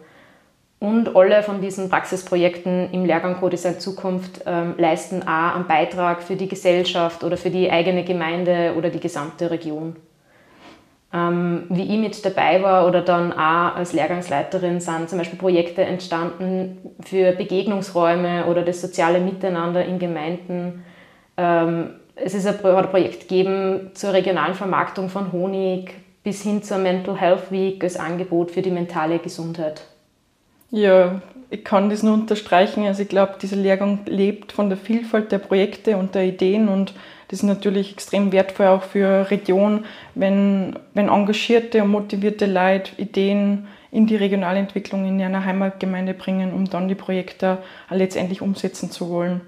Und 0.82 1.16
alle 1.16 1.44
von 1.44 1.62
diesen 1.62 1.90
Praxisprojekten 1.90 2.92
im 2.92 3.06
Lehrgang 3.06 3.40
Co-Design 3.40 3.80
Zukunft 3.80 4.42
ähm, 4.48 4.74
leisten 4.80 5.22
auch 5.22 5.54
einen 5.54 5.68
Beitrag 5.68 6.24
für 6.24 6.36
die 6.36 6.48
Gesellschaft 6.48 7.24
oder 7.24 7.38
für 7.38 7.52
die 7.52 7.70
eigene 7.70 8.04
Gemeinde 8.04 8.74
oder 8.76 8.90
die 8.90 9.00
gesamte 9.00 9.52
Region. 9.52 9.96
Ähm, 11.14 11.66
wie 11.70 11.84
ich 11.84 12.00
mit 12.00 12.26
dabei 12.26 12.64
war 12.64 12.88
oder 12.88 13.02
dann 13.02 13.32
auch 13.32 13.76
als 13.76 13.94
Lehrgangsleiterin 13.94 14.80
sind 14.80 15.08
zum 15.08 15.20
Beispiel 15.20 15.38
Projekte 15.38 15.84
entstanden 15.84 16.80
für 17.06 17.34
Begegnungsräume 17.34 18.48
oder 18.48 18.64
das 18.64 18.82
soziale 18.82 19.20
Miteinander 19.20 19.86
in 19.86 20.00
Gemeinden. 20.00 20.84
Ähm, 21.38 21.92
es 22.16 22.34
ist 22.34 22.48
ein, 22.48 22.66
ein 22.66 22.90
Projekt 22.90 23.30
gegeben 23.30 23.92
zur 23.94 24.14
regionalen 24.14 24.56
Vermarktung 24.56 25.10
von 25.10 25.32
Honig 25.32 25.94
bis 26.24 26.42
hin 26.42 26.64
zur 26.64 26.80
Mental 26.80 27.16
Health 27.16 27.52
Week 27.52 27.84
als 27.84 27.98
Angebot 27.98 28.50
für 28.50 28.64
die 28.64 28.72
mentale 28.72 29.20
Gesundheit. 29.20 29.84
Ja, 30.72 31.22
ich 31.50 31.66
kann 31.66 31.90
das 31.90 32.02
nur 32.02 32.14
unterstreichen. 32.14 32.86
Also 32.86 33.04
ich 33.04 33.10
glaube, 33.10 33.36
dieser 33.42 33.58
Lehrgang 33.58 34.00
lebt 34.06 34.54
von 34.54 34.70
der 34.70 34.78
Vielfalt 34.78 35.32
der 35.32 35.40
Projekte 35.40 35.98
und 35.98 36.16
der 36.16 36.24
Ideen 36.24 36.70
und 36.70 36.94
das 37.28 37.40
ist 37.40 37.44
natürlich 37.44 37.94
extrem 37.94 38.32
wertvoll 38.34 38.68
auch 38.68 38.84
für 38.84 39.30
Region, 39.32 39.86
wenn, 40.16 40.78
wenn 40.94 41.08
engagierte 41.08 41.82
und 41.84 41.92
motivierte 41.92 42.46
Leute 42.46 42.92
Ideen 42.98 43.68
in 43.90 44.08
die 44.08 44.16
Regionalentwicklung 44.16 45.06
in 45.06 45.22
einer 45.22 45.46
Heimatgemeinde 45.46 46.14
bringen, 46.14 46.54
um 46.54 46.70
dann 46.70 46.88
die 46.88 46.96
Projekte 46.96 47.58
letztendlich 47.90 48.42
umsetzen 48.42 48.92
zu 48.92 49.10
wollen. 49.10 49.42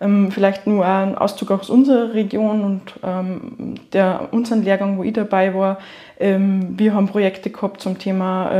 Ähm, 0.00 0.30
vielleicht 0.30 0.66
nur 0.66 0.86
ein 0.86 1.16
Auszug 1.16 1.50
aus 1.50 1.68
unserer 1.68 2.14
Region 2.14 2.62
und 2.62 2.94
ähm, 3.02 3.74
der, 3.92 4.28
unseren 4.32 4.62
Lehrgang, 4.62 4.96
wo 4.96 5.02
ich 5.02 5.12
dabei 5.12 5.54
war. 5.54 5.78
Ähm, 6.18 6.78
wir 6.78 6.94
haben 6.94 7.08
Projekte 7.08 7.50
gehabt 7.50 7.82
zum 7.82 7.98
Thema 7.98 8.50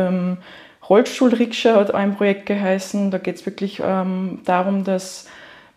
Rollstuhlrikscha 0.90 1.76
hat 1.76 1.94
ein 1.94 2.16
Projekt 2.16 2.46
geheißen. 2.46 3.12
Da 3.12 3.18
geht 3.18 3.36
es 3.36 3.46
wirklich 3.46 3.80
ähm, 3.82 4.40
darum, 4.44 4.82
dass 4.82 5.28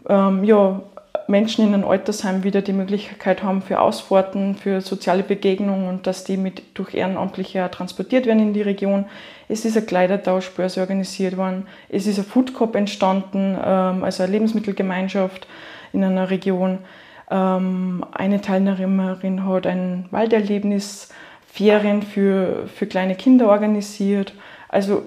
ähm, 0.10 0.44
ja, 0.44 0.82
Menschen 1.28 1.66
in 1.66 1.74
einem 1.74 1.86
Altersheim 1.86 2.44
wieder 2.44 2.62
die 2.62 2.74
Möglichkeit 2.74 3.44
haben 3.44 3.62
für 3.62 3.80
Ausfahrten, 3.80 4.56
für 4.56 4.82
soziale 4.82 5.24
Begegnungen 5.24 5.88
und 5.88 6.08
dass 6.08 6.24
die 6.24 6.36
mit 6.36 6.64
durch 6.78 6.96
Ehrenamtliche 6.96 7.70
transportiert 7.72 8.26
werden 8.26 8.40
in 8.40 8.54
die 8.54 8.64
Region. 8.64 9.06
Es 9.48 9.66
ist 9.66 9.78
eine 9.78 9.86
Kleidertauschbörse 9.86 10.82
organisiert 10.82 11.38
worden. 11.38 11.68
Es 11.90 12.08
ist 12.08 12.18
ein 12.18 12.26
Food 12.26 12.56
Cup 12.56 12.76
entstanden, 12.76 13.58
ähm, 13.64 14.04
also 14.04 14.24
eine 14.24 14.32
Lebensmittelgemeinschaft 14.32 15.48
in 15.94 16.04
einer 16.04 16.30
Region. 16.32 16.80
Ähm, 17.30 18.04
eine 18.12 18.42
Teilnehmerin 18.42 19.48
hat 19.48 19.68
ein 19.68 20.06
Walderlebnis, 20.10 21.10
Ferien 21.48 22.02
für, 22.02 22.68
für 22.68 22.88
kleine 22.88 23.16
Kinder 23.16 23.48
organisiert. 23.48 24.34
Also 24.74 25.04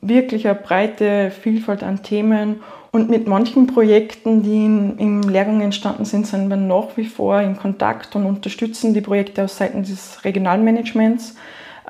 wirklich 0.00 0.46
eine 0.46 0.54
breite 0.54 1.32
Vielfalt 1.32 1.82
an 1.82 2.04
Themen. 2.04 2.60
Und 2.92 3.10
mit 3.10 3.26
manchen 3.26 3.66
Projekten, 3.66 4.42
die 4.42 4.64
in, 4.64 4.98
im 4.98 5.22
Lehrgang 5.22 5.60
entstanden 5.60 6.04
sind, 6.04 6.26
sind 6.26 6.48
wir 6.48 6.56
nach 6.56 6.96
wie 6.96 7.06
vor 7.06 7.40
in 7.40 7.56
Kontakt 7.56 8.14
und 8.14 8.26
unterstützen 8.26 8.94
die 8.94 9.00
Projekte 9.00 9.42
aus 9.42 9.56
Seiten 9.56 9.82
des 9.82 10.24
Regionalmanagements. 10.24 11.36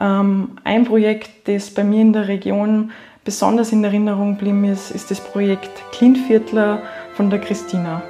Ähm, 0.01 0.53
ein 0.65 0.85
Projekt, 0.85 1.49
das 1.49 1.71
bei 1.71 1.85
mir 1.85 2.01
in 2.01 2.13
der 2.13 2.29
Region 2.29 2.93
besonders 3.25 3.73
in 3.73 3.85
Erinnerung 3.85 4.39
geblieben 4.39 4.65
ist, 4.65 4.91
ist 4.91 5.11
das 5.11 5.21
Projekt 5.21 5.71
Klinviertler 5.93 6.81
von 7.15 7.29
der 7.29 7.41
Christina. 7.41 8.03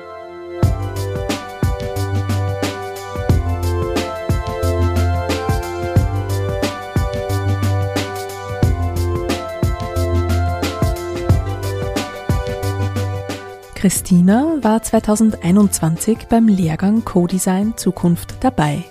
Christina 13.82 14.58
war 14.60 14.80
2021 14.80 16.28
beim 16.28 16.46
Lehrgang 16.46 17.04
Co-Design 17.04 17.76
Zukunft 17.76 18.36
dabei. 18.38 18.84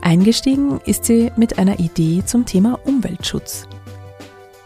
Eingestiegen 0.00 0.80
ist 0.84 1.06
sie 1.06 1.32
mit 1.34 1.58
einer 1.58 1.80
Idee 1.80 2.22
zum 2.24 2.46
Thema 2.46 2.78
Umweltschutz. 2.84 3.66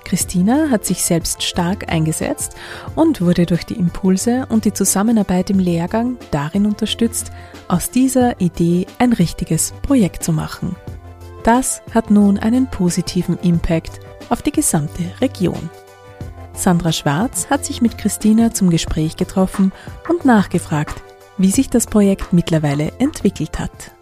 Christina 0.05 0.69
hat 0.69 0.85
sich 0.85 1.03
selbst 1.03 1.43
stark 1.43 1.91
eingesetzt 1.91 2.55
und 2.97 3.23
wurde 3.23 3.47
durch 3.47 3.65
die 3.65 3.79
Impulse 3.79 4.45
und 4.51 4.67
die 4.67 4.75
Zusammenarbeit 4.75 5.49
im 5.49 5.59
Lehrgang 5.59 6.19
darin 6.33 6.67
unterstützt, 6.67 7.33
aus 7.67 7.91
dieser 7.91 8.39
Idee 8.43 8.87
ein 8.99 9.15
richtiges 9.15 9.73
Projekt 9.81 10.23
zu 10.23 10.35
machen. 10.35 10.77
Das 11.45 11.81
hat 11.95 12.11
nun 12.11 12.39
einen 12.39 12.67
positiven 12.67 13.39
Impact 13.39 14.01
auf 14.29 14.43
die 14.43 14.53
gesamte 14.53 15.05
Region. 15.23 15.71
Sandra 16.61 16.93
Schwarz 16.93 17.49
hat 17.49 17.65
sich 17.65 17.81
mit 17.81 17.97
Christina 17.97 18.53
zum 18.53 18.69
Gespräch 18.69 19.17
getroffen 19.17 19.73
und 20.11 20.27
nachgefragt, 20.27 21.03
wie 21.39 21.51
sich 21.51 21.71
das 21.71 21.87
Projekt 21.87 22.35
mittlerweile 22.35 22.93
entwickelt 22.99 23.59
hat. 23.59 23.93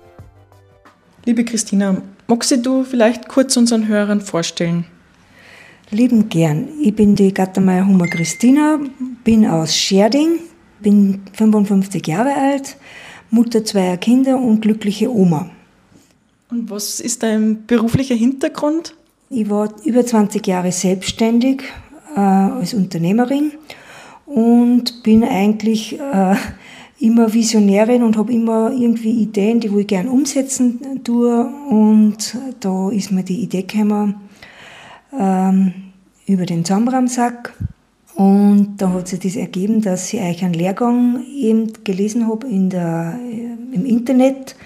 Liebe 1.25 1.45
Christina, 1.45 2.03
magst 2.27 2.67
du 2.67 2.83
vielleicht 2.83 3.29
kurz 3.29 3.57
unseren 3.57 3.87
Hörern 3.87 4.21
vorstellen? 4.21 4.87
Lieben 5.91 6.29
gern. 6.29 6.69
Ich 6.83 6.95
bin 6.97 7.15
die 7.15 7.33
Gattermeier 7.33 7.87
Hummer 7.87 8.09
Christina, 8.09 8.81
bin 9.23 9.47
aus 9.47 9.77
Scherding, 9.77 10.41
bin 10.81 11.23
55 11.35 12.07
Jahre 12.09 12.35
alt, 12.35 12.77
Mutter 13.31 13.65
zweier 13.65 13.99
Kinder 13.99 14.37
und 14.37 14.63
glückliche 14.63 15.15
Oma. 15.15 15.49
Und 16.51 16.71
was 16.71 16.99
ist 16.99 17.23
dein 17.23 17.67
beruflicher 17.67 18.17
Hintergrund? 18.17 18.97
Ich 19.31 19.49
war 19.49 19.71
über 19.85 20.05
20 20.05 20.47
Jahre 20.47 20.73
selbstständig, 20.73 21.63
äh, 22.19 22.59
als 22.61 22.75
Unternehmerin 22.75 23.53
und 24.27 25.05
bin 25.05 25.23
eigentlich 25.23 25.99
äh, 26.01 26.35
immer 26.99 27.33
Visionärin 27.33 28.03
und 28.03 28.17
habe 28.17 28.33
immer 28.33 28.73
irgendwie 28.73 29.23
Ideen, 29.23 29.61
die 29.61 29.69
ich 29.69 29.87
gern 29.87 30.09
umsetzen 30.09 31.05
tue. 31.05 31.49
Und 31.71 32.37
da 32.59 32.91
ist 32.91 33.13
mir 33.13 33.23
die 33.23 33.41
Idee 33.41 33.63
gekommen 33.63 34.17
ähm, 35.17 35.73
über 36.27 36.45
den 36.45 36.65
Zamramsack. 36.65 37.55
Und 38.17 38.79
da 38.79 38.93
hat 38.95 39.07
sich 39.07 39.21
das 39.21 39.37
ergeben, 39.37 39.81
dass 39.81 40.13
ich 40.13 40.21
eigentlich 40.21 40.45
einen 40.45 40.55
Lehrgang 40.55 41.25
eben 41.33 41.73
gelesen 41.85 42.27
habe 42.27 42.49
in 42.49 42.69
der, 42.69 43.17
im 43.73 43.87
Internet 43.87 44.57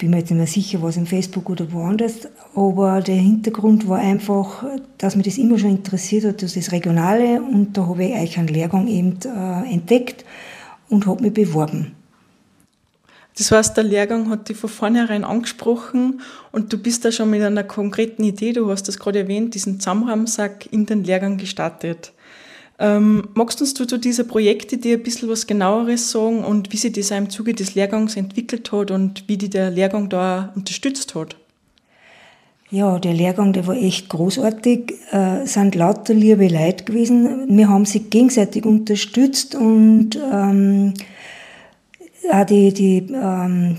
bin 0.00 0.10
mir 0.10 0.18
jetzt 0.18 0.30
nicht 0.30 0.38
mehr 0.38 0.46
sicher, 0.46 0.82
was 0.82 0.96
im 0.96 1.06
Facebook 1.06 1.50
oder 1.50 1.70
woanders, 1.72 2.26
aber 2.54 3.02
der 3.02 3.16
Hintergrund 3.16 3.86
war 3.86 3.98
einfach, 3.98 4.64
dass 4.96 5.14
mich 5.14 5.26
das 5.26 5.38
immer 5.38 5.58
schon 5.58 5.70
interessiert 5.70 6.24
hat, 6.24 6.42
das 6.42 6.54
das 6.54 6.72
Regionale 6.72 7.40
und 7.42 7.76
da 7.76 7.86
habe 7.86 8.04
ich 8.04 8.14
euch 8.14 8.38
einen 8.38 8.48
Lehrgang 8.48 8.88
eben 8.88 9.18
äh, 9.24 9.72
entdeckt 9.72 10.24
und 10.88 11.06
habe 11.06 11.22
mich 11.22 11.34
beworben. 11.34 11.94
Das 13.36 13.52
heißt, 13.52 13.76
der 13.76 13.84
Lehrgang 13.84 14.30
hat 14.30 14.48
dich 14.48 14.56
von 14.56 14.70
vornherein 14.70 15.22
angesprochen 15.22 16.22
und 16.50 16.72
du 16.72 16.78
bist 16.78 17.04
da 17.04 17.12
schon 17.12 17.30
mit 17.30 17.42
einer 17.42 17.64
konkreten 17.64 18.24
Idee, 18.24 18.54
du 18.54 18.70
hast 18.70 18.88
das 18.88 18.98
gerade 18.98 19.20
erwähnt, 19.20 19.54
diesen 19.54 19.80
Zamramsack 19.80 20.72
in 20.72 20.86
den 20.86 21.04
Lehrgang 21.04 21.36
gestartet. 21.36 22.12
Ähm, 22.82 23.28
magst 23.34 23.60
du 23.60 23.66
zu 23.66 23.98
dieser 23.98 24.24
Projektidee 24.24 24.94
ein 24.94 25.02
bisschen 25.02 25.28
was 25.28 25.46
genaueres 25.46 26.10
sagen 26.10 26.42
und 26.42 26.72
wie 26.72 26.78
sich 26.78 26.92
das 26.92 27.10
im 27.10 27.28
Zuge 27.28 27.52
des 27.52 27.74
Lehrgangs 27.74 28.16
entwickelt 28.16 28.72
hat 28.72 28.90
und 28.90 29.28
wie 29.28 29.36
dich 29.36 29.50
der 29.50 29.70
Lehrgang 29.70 30.08
da 30.08 30.50
unterstützt 30.56 31.14
hat? 31.14 31.36
Ja, 32.70 32.98
der 32.98 33.12
Lehrgang, 33.12 33.52
der 33.52 33.66
war 33.66 33.76
echt 33.76 34.08
großartig. 34.08 34.94
Es 35.10 35.12
äh, 35.12 35.46
sind 35.46 35.74
lauter 35.74 36.14
liebe 36.14 36.48
Leute 36.48 36.84
gewesen. 36.84 37.54
Wir 37.54 37.68
haben 37.68 37.84
sich 37.84 38.08
gegenseitig 38.08 38.64
unterstützt 38.64 39.54
und 39.56 40.10
ähm, 40.32 40.94
auch 42.32 42.46
die, 42.46 42.72
die, 42.72 43.06
ähm, 43.12 43.78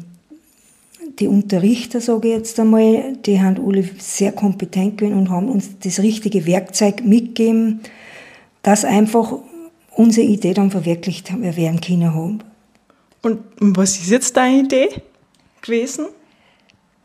die 1.17 1.27
Unterrichter, 1.27 2.01
sage 2.01 2.27
ich 2.27 2.34
jetzt 2.36 2.60
einmal, 2.60 3.17
die 3.25 3.41
haben 3.41 3.65
alle 3.65 3.84
sehr 3.98 4.34
kompetent 4.34 5.00
gewesen 5.00 5.17
und 5.17 5.29
haben 5.31 5.50
uns 5.50 5.70
das 5.79 6.00
richtige 6.00 6.46
Werkzeug 6.46 7.03
mitgegeben, 7.03 7.79
dass 8.63 8.86
einfach 8.86 9.34
unsere 9.96 10.27
Idee 10.27 10.53
dann 10.53 10.72
verwirklicht 10.72 11.32
werden 11.41 11.82
können 11.82 12.13
haben. 12.13 12.44
Und 13.22 13.39
was 13.60 13.98
ist 13.98 14.10
jetzt 14.10 14.38
deine 14.38 14.62
Idee 14.62 14.89
gewesen? 15.62 16.06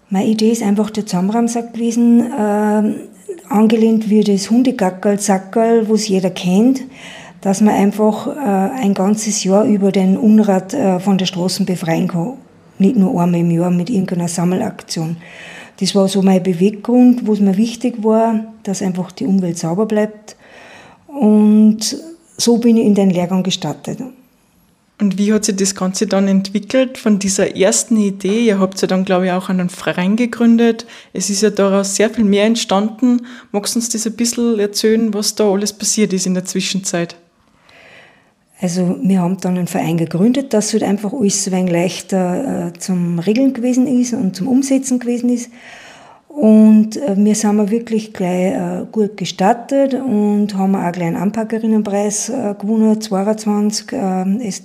Meine 0.08 0.28
Idee 0.28 0.52
ist 0.52 0.62
einfach 0.62 0.90
der 0.90 1.04
Zahnramsack 1.04 1.75
gewesen, 1.75 2.20
äh, 2.20 2.94
angelehnt 3.48 4.08
wie 4.08 4.22
das 4.22 4.50
Hundegackerl, 4.50 5.18
Sackerl, 5.18 5.88
was 5.90 6.08
jeder 6.08 6.30
kennt, 6.30 6.84
dass 7.40 7.60
man 7.60 7.75
einfach 7.75 8.28
äh, 8.28 8.80
ein 8.82 8.94
ganzes 8.94 9.42
Jahr 9.44 9.64
über 9.64 9.92
den 9.92 10.16
Unrat 10.16 10.75
äh, 10.75 11.00
von 11.00 11.18
der 11.18 11.26
Straße 11.26 11.64
befreien 11.64 12.08
kann. 12.08 12.34
Nicht 12.78 12.96
nur 12.96 13.20
einmal 13.20 13.40
im 13.40 13.50
Jahr 13.50 13.70
mit 13.70 13.90
irgendeiner 13.90 14.28
Sammelaktion. 14.28 15.16
Das 15.80 15.94
war 15.94 16.08
so 16.08 16.22
mein 16.22 16.42
Beweggrund, 16.42 17.26
wo 17.26 17.32
es 17.32 17.40
mir 17.40 17.56
wichtig 17.56 18.02
war, 18.02 18.44
dass 18.62 18.82
einfach 18.82 19.12
die 19.12 19.26
Umwelt 19.26 19.58
sauber 19.58 19.86
bleibt 19.86 20.36
und 21.16 21.96
so 22.37 22.58
bin 22.58 22.76
ich 22.76 22.85
in 22.85 22.94
den 22.94 23.11
Lehrgang 23.11 23.42
gestartet. 23.42 24.00
Und 24.99 25.18
wie 25.18 25.32
hat 25.32 25.44
sich 25.44 25.56
das 25.56 25.75
Ganze 25.75 26.06
dann 26.06 26.26
entwickelt 26.26 26.96
von 26.96 27.18
dieser 27.18 27.54
ersten 27.54 27.99
Idee? 27.99 28.46
Ihr 28.46 28.58
habt 28.58 28.80
ja 28.80 28.88
dann, 28.88 29.04
glaube 29.04 29.26
ich, 29.26 29.32
auch 29.32 29.50
einen 29.50 29.68
Verein 29.68 30.16
gegründet. 30.16 30.87
Es 31.12 31.28
ist 31.28 31.42
ja 31.42 31.50
daraus 31.50 31.96
sehr 31.96 32.08
viel 32.08 32.25
mehr 32.25 32.44
entstanden. 32.44 33.26
Magst 33.52 33.75
du 33.75 33.78
uns 33.78 33.90
das 33.90 34.06
ein 34.06 34.14
bisschen 34.14 34.58
erzählen, 34.58 35.12
was 35.12 35.35
da 35.35 35.50
alles 35.50 35.75
passiert 35.75 36.14
ist 36.14 36.26
in 36.26 36.35
der 36.35 36.46
Zwischenzeit? 36.46 37.16
Also 38.58 38.99
wir 39.02 39.20
haben 39.20 39.38
dann 39.38 39.58
einen 39.58 39.66
Verein 39.66 39.99
gegründet, 39.99 40.54
dass 40.54 40.73
halt 40.73 40.82
einfach 40.82 41.12
alles 41.12 41.46
ein 41.46 41.52
wenig 41.52 41.73
leichter 41.73 42.68
äh, 42.68 42.78
zum 42.78 43.18
Regeln 43.18 43.52
gewesen 43.52 43.87
ist 43.87 44.14
und 44.14 44.35
zum 44.35 44.49
Umsetzen 44.49 44.99
gewesen 44.99 45.28
ist. 45.28 45.50
Und 46.37 46.99
äh, 46.99 47.16
wir 47.16 47.35
sind 47.35 47.71
wirklich 47.71 48.12
gleich 48.12 48.52
äh, 48.52 48.85
gut 48.93 49.16
gestartet 49.16 49.95
und 49.95 50.55
haben 50.55 50.75
auch 50.75 50.93
gleich 50.93 51.07
einen 51.07 51.16
Anpackerinnenpreis 51.16 52.28
äh, 52.28 52.55
gewonnen, 52.61 53.00
22 53.00 53.90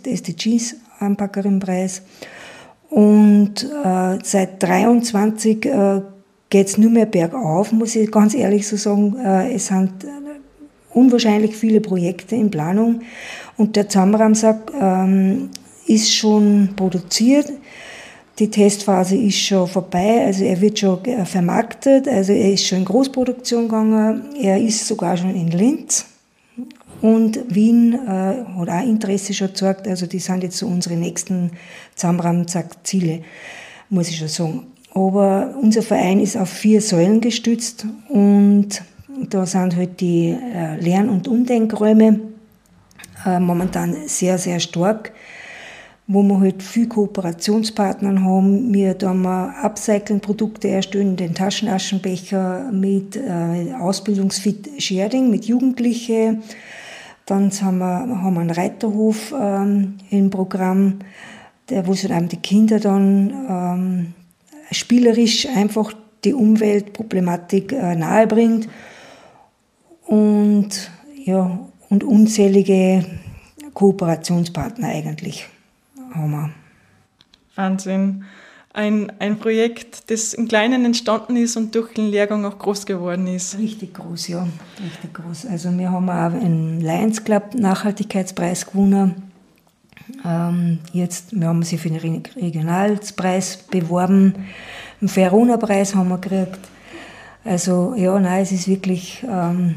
SDGs 0.05 0.75
Anpackerinnenpreis. 0.99 2.01
Und 2.89 3.65
seit 4.21 4.61
23 4.61 5.61
geht 6.49 6.67
es 6.67 6.77
nur 6.77 6.91
mehr 6.91 7.05
bergauf, 7.05 7.71
muss 7.71 7.95
ich 7.95 8.11
ganz 8.11 8.35
ehrlich 8.35 8.67
so 8.67 8.75
sagen. 8.75 9.15
es 9.15 9.67
sind 9.67 9.93
unwahrscheinlich 10.93 11.55
viele 11.55 11.79
Projekte 11.79 12.35
in 12.35 12.51
Planung 12.51 12.99
und 13.55 13.77
der 13.77 13.87
Zamramsack 13.87 14.73
ähm, 14.79 15.49
ist 15.87 16.13
schon 16.13 16.69
produziert. 16.75 17.51
Die 18.41 18.49
Testphase 18.49 19.17
ist 19.17 19.37
schon 19.37 19.67
vorbei, 19.67 20.25
also 20.25 20.43
er 20.43 20.59
wird 20.61 20.79
schon 20.79 21.05
äh, 21.05 21.25
vermarktet, 21.25 22.07
also 22.07 22.31
er 22.33 22.53
ist 22.53 22.65
schon 22.65 22.79
in 22.79 22.85
Großproduktion 22.85 23.65
gegangen, 23.65 24.35
er 24.41 24.59
ist 24.59 24.87
sogar 24.87 25.15
schon 25.15 25.35
in 25.35 25.49
Linz. 25.49 26.07
Und 27.03 27.39
Wien 27.53 27.93
äh, 27.93 28.43
hat 28.57 28.67
auch 28.67 28.83
Interesse 28.83 29.35
schon 29.35 29.49
gezeigt, 29.49 29.87
also 29.87 30.07
die 30.07 30.17
sind 30.17 30.41
jetzt 30.41 30.57
so 30.57 30.65
unsere 30.65 30.95
nächsten 30.95 31.51
Zamram-Ziele, 31.93 33.21
muss 33.91 34.09
ich 34.09 34.17
schon 34.17 34.27
sagen. 34.27 34.63
Aber 34.95 35.53
unser 35.61 35.83
Verein 35.83 36.19
ist 36.19 36.35
auf 36.35 36.49
vier 36.49 36.81
Säulen 36.81 37.21
gestützt. 37.21 37.85
Und 38.09 38.81
da 39.29 39.45
sind 39.45 39.75
halt 39.75 40.01
die 40.01 40.29
äh, 40.31 40.77
Lern- 40.79 41.09
und 41.09 41.27
Umdenkräume 41.27 42.19
äh, 43.23 43.39
momentan 43.39 43.95
sehr, 44.07 44.39
sehr 44.39 44.59
stark 44.59 45.11
wo 46.07 46.23
wir 46.23 46.39
halt 46.39 46.61
viel 46.61 46.87
Kooperationspartner 46.87 48.21
haben. 48.23 48.73
Wir 48.73 48.95
da 48.95 49.13
mal 49.13 49.53
Upcycling-Produkte 49.61 50.67
erstellen, 50.67 51.15
den 51.15 51.33
Taschenaschenbecher 51.33 52.69
mit 52.71 53.15
äh, 53.15 53.73
Ausbildungsfit 53.79 54.81
Sharing 54.81 55.29
mit 55.29 55.45
Jugendlichen. 55.45 56.43
Dann 57.25 57.51
haben 57.61 57.77
wir, 57.77 58.21
haben 58.21 58.33
wir 58.33 58.41
einen 58.41 58.49
Reiterhof 58.49 59.33
ähm, 59.39 59.99
im 60.09 60.29
Programm, 60.29 60.99
der, 61.69 61.87
wo 61.87 61.93
sich 61.93 62.11
die 62.27 62.37
Kinder 62.37 62.79
dann 62.79 63.33
ähm, 63.49 64.13
spielerisch 64.71 65.47
einfach 65.47 65.93
die 66.25 66.33
Umweltproblematik 66.33 67.71
äh, 67.71 67.95
nahebringt. 67.95 68.67
Und, 70.07 70.91
ja, 71.23 71.59
und 71.89 72.03
unzählige 72.03 73.05
Kooperationspartner 73.73 74.89
eigentlich 74.89 75.47
haben 76.13 76.31
wir. 76.31 76.49
Wahnsinn. 77.55 78.25
Ein, 78.73 79.11
ein 79.19 79.37
Projekt, 79.37 80.09
das 80.09 80.33
im 80.33 80.47
Kleinen 80.47 80.85
entstanden 80.85 81.35
ist 81.35 81.57
und 81.57 81.75
durch 81.75 81.93
den 81.93 82.07
Lehrgang 82.09 82.45
auch 82.45 82.57
groß 82.57 82.85
geworden 82.85 83.27
ist. 83.27 83.57
Richtig 83.57 83.93
groß, 83.93 84.29
ja. 84.29 84.47
Richtig 84.81 85.13
groß. 85.13 85.45
Also 85.47 85.77
wir 85.77 85.91
haben 85.91 86.09
auch 86.09 86.41
einen 86.41 86.79
Lions 86.79 87.21
Club 87.23 87.53
Nachhaltigkeitspreis 87.53 88.65
gewonnen. 88.67 89.23
Ähm, 90.25 90.79
jetzt, 90.93 91.37
wir 91.37 91.47
haben 91.47 91.63
sie 91.63 91.77
für 91.77 91.89
den 91.89 92.23
Regionalpreis 92.35 93.57
beworben. 93.57 94.35
Einen 95.01 95.15
Verona-Preis 95.15 95.93
haben 95.93 96.09
wir 96.09 96.17
gekriegt. 96.17 96.59
Also 97.43 97.93
ja, 97.97 98.17
nein, 98.19 98.43
es 98.43 98.51
ist 98.53 98.67
wirklich, 98.67 99.23
ähm, 99.27 99.75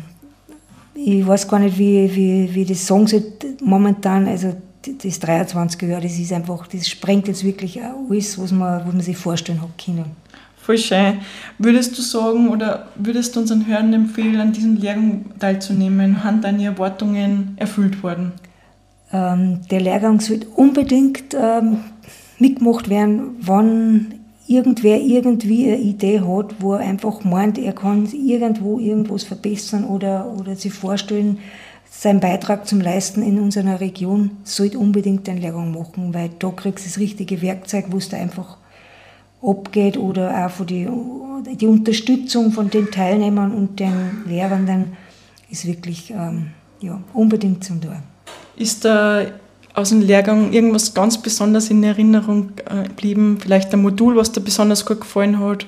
ich 0.94 1.26
weiß 1.26 1.48
gar 1.48 1.58
nicht, 1.58 1.78
wie, 1.78 2.14
wie, 2.14 2.54
wie 2.54 2.64
das 2.64 2.86
sagen 2.86 3.06
soll 3.06 3.24
momentan. 3.60 4.28
Also 4.28 4.54
das 5.02 5.18
23 5.20 5.82
Jahre, 5.82 6.02
das 6.02 6.18
ist 6.18 6.32
einfach, 6.32 6.66
das 6.66 6.88
sprengt 6.88 7.28
jetzt 7.28 7.44
wirklich 7.44 7.82
alles, 7.82 8.38
was 8.40 8.52
man, 8.52 8.86
was 8.86 8.92
man 8.92 9.02
sich 9.02 9.16
vorstellen 9.16 9.62
hat 9.62 9.70
können. 9.82 10.16
Voll 10.56 10.78
schön. 10.78 11.18
Würdest 11.58 11.96
du 11.98 12.02
sagen 12.02 12.48
oder 12.48 12.88
würdest 12.94 13.36
du 13.36 13.40
unseren 13.40 13.66
Hörern 13.66 13.92
empfehlen, 13.92 14.40
an 14.40 14.52
diesem 14.52 14.76
Lehrgang 14.76 15.26
teilzunehmen? 15.38 16.24
Haben 16.24 16.40
deine 16.40 16.64
Erwartungen 16.64 17.52
erfüllt 17.56 18.02
worden? 18.02 18.32
Ähm, 19.12 19.60
der 19.70 19.80
Lehrgang 19.80 20.20
sollte 20.20 20.46
unbedingt 20.48 21.34
ähm, 21.34 21.80
mitgemacht 22.38 22.88
werden, 22.88 23.36
wann 23.40 24.14
irgendwer 24.46 25.00
irgendwie 25.00 25.66
eine 25.66 25.78
Idee 25.78 26.20
hat, 26.20 26.54
wo 26.60 26.74
er 26.74 26.80
einfach 26.80 27.24
meint, 27.24 27.58
er 27.58 27.72
kann 27.72 28.06
irgendwo 28.12 28.78
irgendwas 28.78 29.24
verbessern 29.24 29.84
oder, 29.84 30.34
oder 30.38 30.54
sich 30.56 30.72
vorstellen, 30.72 31.38
seinen 31.90 32.20
Beitrag 32.20 32.66
zum 32.66 32.80
Leisten 32.80 33.22
in 33.22 33.38
unserer 33.38 33.80
Region, 33.80 34.32
sollte 34.42 34.78
unbedingt 34.78 35.26
den 35.26 35.38
Lehrgang 35.38 35.72
machen, 35.72 36.12
weil 36.12 36.30
da 36.38 36.50
kriegst 36.50 36.84
du 36.84 36.88
das 36.88 36.98
richtige 36.98 37.40
Werkzeug, 37.40 37.86
wo 37.90 37.98
es 37.98 38.08
da 38.08 38.16
einfach 38.16 38.58
abgeht 39.40 39.96
oder 39.96 40.44
auch 40.44 40.50
von 40.50 40.66
die, 40.66 40.88
die 41.56 41.66
Unterstützung 41.66 42.50
von 42.50 42.70
den 42.70 42.90
Teilnehmern 42.90 43.52
und 43.52 43.78
den 43.78 44.24
Lehrenden 44.26 44.96
ist 45.50 45.66
wirklich 45.66 46.10
ähm, 46.10 46.50
ja, 46.80 47.00
unbedingt 47.12 47.62
zum 47.64 47.80
Tun. 47.80 48.02
Ist 48.56 48.84
da 48.84 49.22
aus 49.74 49.90
dem 49.90 50.00
Lehrgang 50.00 50.52
irgendwas 50.52 50.94
ganz 50.94 51.18
besonders 51.20 51.70
in 51.70 51.82
Erinnerung 51.82 52.52
äh, 52.70 52.84
geblieben? 52.84 53.38
Vielleicht 53.40 53.72
ein 53.74 53.82
Modul, 53.82 54.16
was 54.16 54.32
dir 54.32 54.40
besonders 54.40 54.86
gut 54.86 55.00
gefallen 55.00 55.40
hat? 55.40 55.66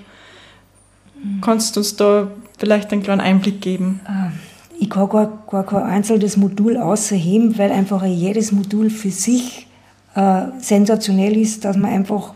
Mhm. 1.22 1.40
Kannst 1.40 1.76
du 1.76 1.80
uns 1.80 1.96
da 1.96 2.28
vielleicht 2.58 2.92
einen 2.92 3.02
kleinen 3.02 3.20
Einblick 3.20 3.60
geben? 3.60 4.00
Ähm 4.08 4.32
ich 4.78 4.90
kann 4.90 5.08
gar, 5.08 5.44
gar 5.50 5.64
kein 5.64 5.82
einzelnes 5.82 6.36
Modul 6.36 6.76
außerheben, 6.76 7.58
weil 7.58 7.72
einfach 7.72 8.04
jedes 8.04 8.52
Modul 8.52 8.90
für 8.90 9.10
sich 9.10 9.66
äh, 10.14 10.42
sensationell 10.58 11.36
ist, 11.36 11.64
dass 11.64 11.76
man 11.76 11.92
einfach, 11.92 12.34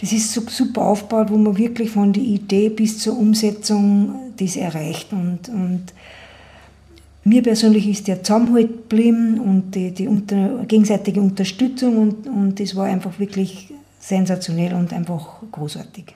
das 0.00 0.12
ist 0.12 0.32
so 0.32 0.42
super 0.48 0.82
aufgebaut, 0.82 1.30
wo 1.30 1.36
man 1.36 1.56
wirklich 1.56 1.90
von 1.90 2.12
der 2.12 2.22
Idee 2.22 2.68
bis 2.68 2.98
zur 2.98 3.18
Umsetzung 3.18 4.32
das 4.36 4.56
erreicht. 4.56 5.12
Und, 5.12 5.48
und 5.48 5.86
mir 7.24 7.42
persönlich 7.42 7.88
ist 7.88 8.06
der 8.06 8.22
Zusammenhalt 8.22 8.88
geblieben 8.88 9.40
und 9.40 9.74
die, 9.74 9.92
die 9.92 10.08
unter, 10.08 10.64
gegenseitige 10.66 11.20
Unterstützung 11.20 11.96
und, 11.98 12.26
und 12.26 12.60
das 12.60 12.76
war 12.76 12.86
einfach 12.86 13.18
wirklich 13.18 13.72
sensationell 13.98 14.74
und 14.74 14.92
einfach 14.92 15.40
großartig. 15.50 16.14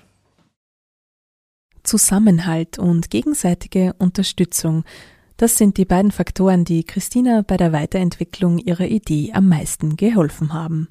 Zusammenhalt 1.82 2.78
und 2.78 3.10
gegenseitige 3.10 3.94
Unterstützung, 3.98 4.84
das 5.38 5.56
sind 5.56 5.78
die 5.78 5.84
beiden 5.84 6.10
Faktoren, 6.10 6.64
die 6.64 6.84
Christina 6.84 7.42
bei 7.46 7.56
der 7.56 7.72
Weiterentwicklung 7.72 8.58
ihrer 8.58 8.86
Idee 8.86 9.32
am 9.32 9.48
meisten 9.48 9.96
geholfen 9.96 10.52
haben. 10.52 10.88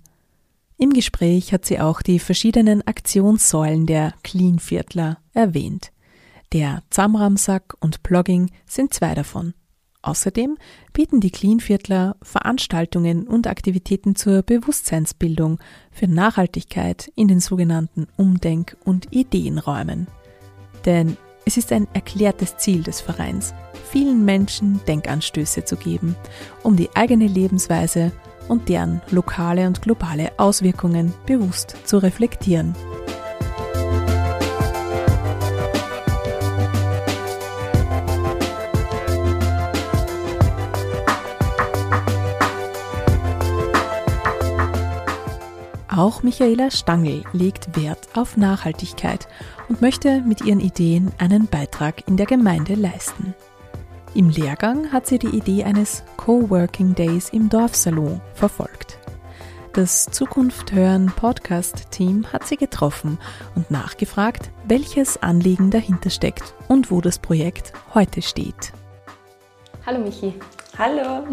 Im 0.77 0.91
Gespräch 0.91 1.53
hat 1.53 1.65
sie 1.65 1.80
auch 1.80 2.01
die 2.01 2.19
verschiedenen 2.19 2.86
Aktionssäulen 2.86 3.86
der 3.86 4.13
Clean-Viertler 4.23 5.17
erwähnt. 5.34 5.91
Der 6.53 6.82
Zamramsack 6.89 7.75
und 7.80 8.03
Blogging 8.03 8.51
sind 8.65 8.93
zwei 8.93 9.13
davon. 9.13 9.53
Außerdem 10.07 10.57
bieten 10.93 11.19
die 11.19 11.31
Clean-Viertler 11.31 12.15
Veranstaltungen 12.21 13.27
und 13.27 13.45
Aktivitäten 13.45 14.15
zur 14.15 14.41
Bewusstseinsbildung 14.41 15.59
für 15.91 16.07
Nachhaltigkeit 16.07 17.11
in 17.15 17.27
den 17.27 17.41
sogenannten 17.41 18.07
Umdenk- 18.15 18.77
und 18.85 19.07
Ideenräumen. 19.11 20.07
Denn 20.85 21.17
es 21.43 21.57
ist 21.57 21.73
ein 21.73 21.89
erklärtes 21.93 22.55
Ziel 22.55 22.83
des 22.83 23.01
Vereins, 23.01 23.53
vielen 23.91 24.23
Menschen 24.23 24.79
Denkanstöße 24.87 25.65
zu 25.65 25.75
geben, 25.75 26.15
um 26.63 26.77
die 26.77 26.89
eigene 26.95 27.27
Lebensweise 27.27 28.13
und 28.47 28.69
deren 28.69 29.01
lokale 29.11 29.67
und 29.67 29.81
globale 29.81 30.31
Auswirkungen 30.39 31.13
bewusst 31.25 31.75
zu 31.83 31.97
reflektieren. 31.97 32.75
Auch 45.97 46.21
Michaela 46.21 46.69
Stangl 46.69 47.23
legt 47.33 47.75
Wert 47.75 48.10
auf 48.13 48.38
Nachhaltigkeit 48.38 49.27
und 49.67 49.81
möchte 49.81 50.21
mit 50.21 50.41
ihren 50.41 50.60
Ideen 50.60 51.12
einen 51.17 51.47
Beitrag 51.47 52.07
in 52.07 52.17
der 52.17 52.27
Gemeinde 52.27 52.75
leisten. 52.75 53.33
Im 54.13 54.29
Lehrgang 54.29 54.91
hat 54.93 55.07
sie 55.07 55.17
die 55.17 55.36
Idee 55.36 55.63
eines 55.63 56.03
Coworking 56.15 56.93
Days 56.93 57.29
im 57.29 57.49
Dorfsalon 57.49 58.21
verfolgt. 58.36 58.99
Das 59.73 60.05
Zukunft 60.05 60.71
hören 60.71 61.07
Podcast-Team 61.15 62.31
hat 62.31 62.45
sie 62.45 62.57
getroffen 62.57 63.17
und 63.55 63.71
nachgefragt, 63.71 64.51
welches 64.67 65.23
Anliegen 65.23 65.71
dahinter 65.71 66.12
steckt 66.12 66.53
und 66.67 66.91
wo 66.91 67.01
das 67.01 67.17
Projekt 67.17 67.73
heute 67.95 68.21
steht. 68.21 68.71
Hallo 69.83 69.97
Michi. 69.97 70.36
Hallo. 70.77 71.25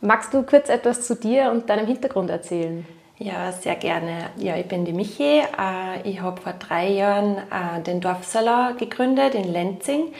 Magst 0.00 0.32
du 0.32 0.44
kurz 0.44 0.68
etwas 0.68 1.08
zu 1.08 1.16
dir 1.16 1.50
und 1.50 1.68
deinem 1.68 1.88
Hintergrund 1.88 2.30
erzählen? 2.30 2.86
Ja, 3.22 3.52
sehr 3.52 3.76
gerne. 3.76 4.30
Ja, 4.38 4.56
ich 4.56 4.66
bin 4.66 4.86
die 4.86 4.94
Michi. 4.94 5.40
Äh, 5.40 6.08
ich 6.08 6.22
habe 6.22 6.40
vor 6.40 6.54
drei 6.54 6.88
Jahren 6.88 7.36
äh, 7.36 7.82
den 7.82 8.00
Dorfsalon 8.00 8.78
gegründet 8.78 9.34
in 9.34 9.44
Lenzing. 9.44 10.14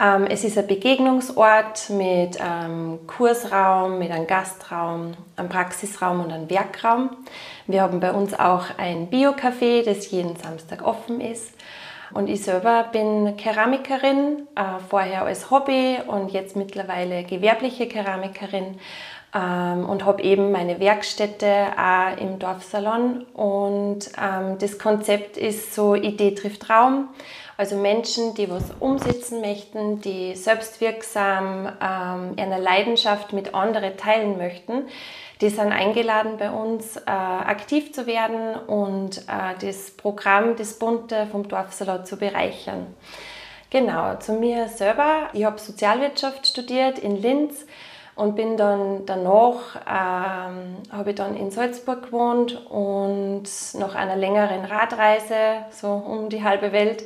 Ähm, 0.00 0.26
es 0.26 0.42
ist 0.42 0.58
ein 0.58 0.66
Begegnungsort 0.66 1.90
mit 1.90 2.40
einem 2.40 3.06
Kursraum, 3.06 4.00
mit 4.00 4.10
einem 4.10 4.26
Gastraum, 4.26 5.12
einem 5.36 5.48
Praxisraum 5.48 6.24
und 6.24 6.32
einem 6.32 6.50
Werkraum. 6.50 7.10
Wir 7.68 7.82
haben 7.82 8.00
bei 8.00 8.10
uns 8.10 8.34
auch 8.34 8.64
ein 8.76 9.08
Bio-Café, 9.08 9.84
das 9.84 10.10
jeden 10.10 10.34
Samstag 10.34 10.84
offen 10.84 11.20
ist. 11.20 11.54
Und 12.12 12.28
ich 12.28 12.42
selber 12.42 12.88
bin 12.90 13.36
Keramikerin, 13.36 14.48
äh, 14.56 14.80
vorher 14.90 15.26
als 15.26 15.52
Hobby 15.52 15.98
und 16.08 16.32
jetzt 16.32 16.56
mittlerweile 16.56 17.22
gewerbliche 17.22 17.86
Keramikerin 17.86 18.80
ähm, 19.34 19.88
und 19.88 20.04
habe 20.04 20.22
eben 20.22 20.52
meine 20.52 20.80
Werkstätte 20.80 21.68
auch 21.76 22.16
im 22.20 22.38
Dorfsalon. 22.38 23.24
Und 23.34 24.10
ähm, 24.20 24.58
das 24.58 24.78
Konzept 24.78 25.36
ist 25.36 25.74
so 25.74 25.94
Idee 25.94 26.34
trifft 26.34 26.68
Raum. 26.68 27.08
Also 27.56 27.76
Menschen, 27.76 28.34
die 28.34 28.50
was 28.50 28.64
umsetzen 28.80 29.40
möchten, 29.40 30.00
die 30.00 30.34
selbstwirksam 30.34 31.66
ähm, 31.66 32.34
eine 32.36 32.58
Leidenschaft 32.58 33.32
mit 33.32 33.54
anderen 33.54 33.96
teilen 33.96 34.38
möchten, 34.38 34.86
die 35.40 35.48
sind 35.48 35.72
eingeladen 35.72 36.38
bei 36.38 36.50
uns 36.50 36.96
äh, 36.96 37.10
aktiv 37.10 37.92
zu 37.92 38.06
werden 38.06 38.54
und 38.54 39.18
äh, 39.28 39.54
das 39.60 39.90
Programm, 39.90 40.56
das 40.56 40.78
Bunte 40.78 41.26
vom 41.30 41.46
Dorfsalon 41.46 42.04
zu 42.04 42.16
bereichern. 42.16 42.86
Genau, 43.70 44.16
zu 44.16 44.34
mir 44.34 44.68
selber. 44.68 45.30
Ich 45.32 45.44
habe 45.44 45.58
Sozialwirtschaft 45.58 46.46
studiert 46.46 46.98
in 46.98 47.16
Linz 47.16 47.64
und 48.22 48.36
bin 48.36 48.56
dann 48.56 49.04
danach, 49.04 49.76
ähm, 49.84 50.76
habe 50.92 51.10
ich 51.10 51.16
dann 51.16 51.36
in 51.36 51.50
Salzburg 51.50 52.04
gewohnt 52.04 52.54
und 52.70 53.42
nach 53.74 53.96
einer 53.96 54.14
längeren 54.14 54.64
Radreise, 54.64 55.64
so 55.70 55.88
um 55.88 56.28
die 56.28 56.44
halbe 56.44 56.70
Welt, 56.70 57.02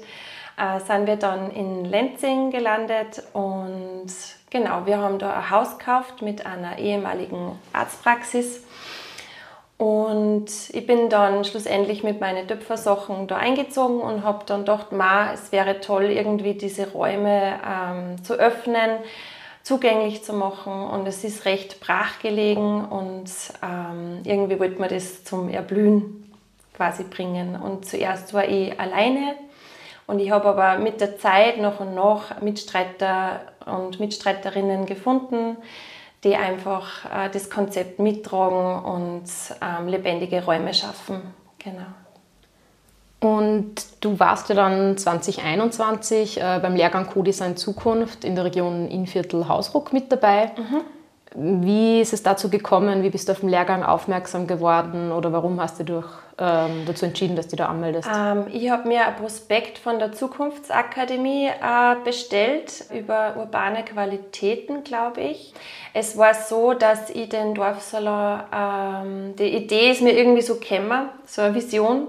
äh, 0.59 0.79
sind 0.81 1.07
wir 1.07 1.16
dann 1.16 1.50
in 1.52 1.87
Lenzing 1.87 2.50
gelandet 2.50 3.22
und 3.33 4.09
genau, 4.50 4.85
wir 4.85 4.98
haben 4.98 5.18
da 5.18 5.33
ein 5.33 5.50
Haus 5.50 5.79
gekauft 5.79 6.20
mit 6.20 6.44
einer 6.44 6.79
ehemaligen 6.79 7.59
Arztpraxis. 7.72 8.62
Und 9.79 10.48
ich 10.72 10.87
bin 10.87 11.11
dann 11.11 11.44
schlussendlich 11.44 12.02
mit 12.02 12.20
meinen 12.20 12.48
Töpfersachen 12.48 13.26
da 13.26 13.37
eingezogen 13.37 14.00
und 14.00 14.22
habe 14.22 14.44
dann 14.46 14.61
gedacht, 14.61 14.92
ma, 14.92 15.33
es 15.33 15.52
wäre 15.52 15.81
toll, 15.81 16.05
irgendwie 16.05 16.55
diese 16.55 16.90
Räume 16.92 17.59
ähm, 17.66 18.22
zu 18.24 18.35
öffnen, 18.35 18.98
zugänglich 19.66 20.22
zu 20.22 20.33
machen 20.33 20.72
und 20.72 21.09
es 21.09 21.24
ist 21.24 21.44
recht 21.44 21.81
brachgelegen 21.81 22.85
und 22.85 23.29
ähm, 23.64 24.20
irgendwie 24.22 24.61
wollte 24.61 24.79
man 24.79 24.88
das 24.88 25.24
zum 25.24 25.48
Erblühen 25.48 26.33
quasi 26.72 27.02
bringen. 27.02 27.61
Und 27.61 27.85
zuerst 27.85 28.33
war 28.33 28.46
ich 28.46 28.79
alleine 28.79 29.35
und 30.07 30.20
ich 30.20 30.31
habe 30.31 30.50
aber 30.50 30.79
mit 30.79 31.00
der 31.00 31.18
Zeit 31.18 31.59
noch 31.61 31.81
und 31.81 31.96
noch 31.96 32.40
Mitstreiter 32.40 33.40
und 33.66 33.98
Mitstreiterinnen 33.98 34.87
gefunden, 34.87 35.57
die 36.22 36.37
einfach 36.37 37.05
äh, 37.07 37.29
das 37.29 37.50
Konzept 37.50 37.98
mittragen 37.98 38.85
und 38.85 39.24
ähm, 39.61 39.88
lebendige 39.88 40.44
Räume 40.44 40.74
schaffen. 40.74 41.35
Genau. 41.59 42.06
Und 43.27 43.75
du 44.03 44.21
warst 44.21 44.49
ja 44.51 44.55
dann 44.55 44.97
2021 44.97 46.41
äh, 46.41 46.61
beim 46.62 46.77
Lehrgang 46.77 47.07
Co-Design 47.07 47.57
Zukunft 47.57 48.25
in 48.25 48.37
der 48.37 48.45
Region 48.45 48.87
Innviertel-Hausruck 48.87 49.93
mit 49.93 50.12
dabei. 50.12 50.53
Mhm. 50.57 50.83
Wie 51.35 52.01
ist 52.01 52.12
es 52.12 52.23
dazu 52.23 52.49
gekommen? 52.49 53.03
Wie 53.03 53.11
bist 53.11 53.29
du 53.29 53.33
auf 53.33 53.41
den 53.41 53.49
Lehrgang 53.49 53.83
aufmerksam 53.83 54.47
geworden 54.47 55.11
oder 55.11 55.33
warum 55.33 55.61
hast 55.61 55.81
du 55.81 55.85
durch, 55.85 56.07
ähm, 56.39 56.85
dazu 56.87 57.05
entschieden, 57.05 57.35
dass 57.35 57.49
du 57.49 57.57
da 57.57 57.67
anmeldest? 57.67 58.09
Ähm, 58.15 58.45
ich 58.53 58.71
habe 58.71 58.87
mir 58.87 59.07
ein 59.07 59.17
Prospekt 59.17 59.77
von 59.77 59.99
der 59.99 60.12
Zukunftsakademie 60.12 61.49
äh, 61.49 61.97
bestellt 62.05 62.85
über 62.95 63.35
urbane 63.39 63.85
Qualitäten, 63.85 64.85
glaube 64.85 65.21
ich. 65.23 65.53
Es 65.93 66.17
war 66.17 66.33
so, 66.33 66.75
dass 66.75 67.11
ich 67.11 67.29
den 67.29 67.55
Dorfsalon, 67.55 68.41
ähm, 68.55 69.37
die 69.37 69.57
Idee 69.57 69.91
ist 69.91 70.01
mir 70.01 70.17
irgendwie 70.17 70.43
so 70.43 70.55
gekommen, 70.55 71.09
so 71.27 71.43
eine 71.43 71.55
Vision, 71.55 72.07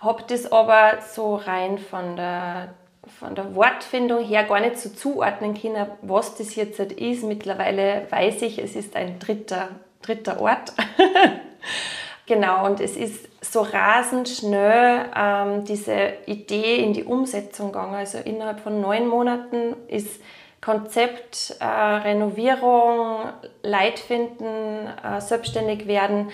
habe 0.00 0.24
das 0.28 0.50
aber 0.50 0.98
so 1.00 1.36
rein 1.36 1.78
von 1.78 2.16
der 2.16 2.74
von 3.18 3.34
der 3.34 3.54
Wortfindung 3.54 4.24
her 4.24 4.44
gar 4.44 4.60
nicht 4.60 4.78
so 4.78 4.90
zuordnen 4.90 5.58
können, 5.60 5.86
was 6.02 6.34
das 6.36 6.54
jetzt 6.56 6.78
halt 6.78 6.92
ist. 6.92 7.24
Mittlerweile 7.24 8.06
weiß 8.10 8.42
ich, 8.42 8.58
es 8.58 8.76
ist 8.76 8.96
ein 8.96 9.18
dritter, 9.18 9.70
dritter 10.02 10.40
Ort. 10.40 10.72
genau, 12.26 12.66
und 12.66 12.80
es 12.80 12.96
ist 12.96 13.28
so 13.40 13.62
rasend 13.62 14.28
schnell 14.28 15.06
ähm, 15.16 15.64
diese 15.64 16.12
Idee 16.26 16.76
in 16.76 16.92
die 16.92 17.04
Umsetzung 17.04 17.72
gegangen. 17.72 17.94
Also 17.94 18.18
innerhalb 18.18 18.60
von 18.60 18.80
neun 18.80 19.06
Monaten 19.06 19.74
ist 19.88 20.20
Konzept, 20.60 21.56
äh, 21.60 21.64
Renovierung, 21.64 23.28
Leitfinden, 23.62 24.88
äh, 25.02 25.20
selbstständig 25.20 25.86
werden 25.86 26.30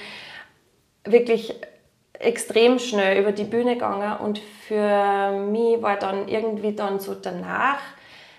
wirklich 1.05 1.55
extrem 2.18 2.79
schnell 2.79 3.20
über 3.20 3.33
die 3.33 3.44
Bühne 3.44 3.74
gegangen 3.74 4.18
und 4.18 4.38
für 4.38 5.33
mich 5.33 5.83
war 5.83 5.96
dann 5.96 6.29
irgendwie 6.29 6.74
dann 6.74 7.00
so 7.00 7.14
danach 7.14 7.81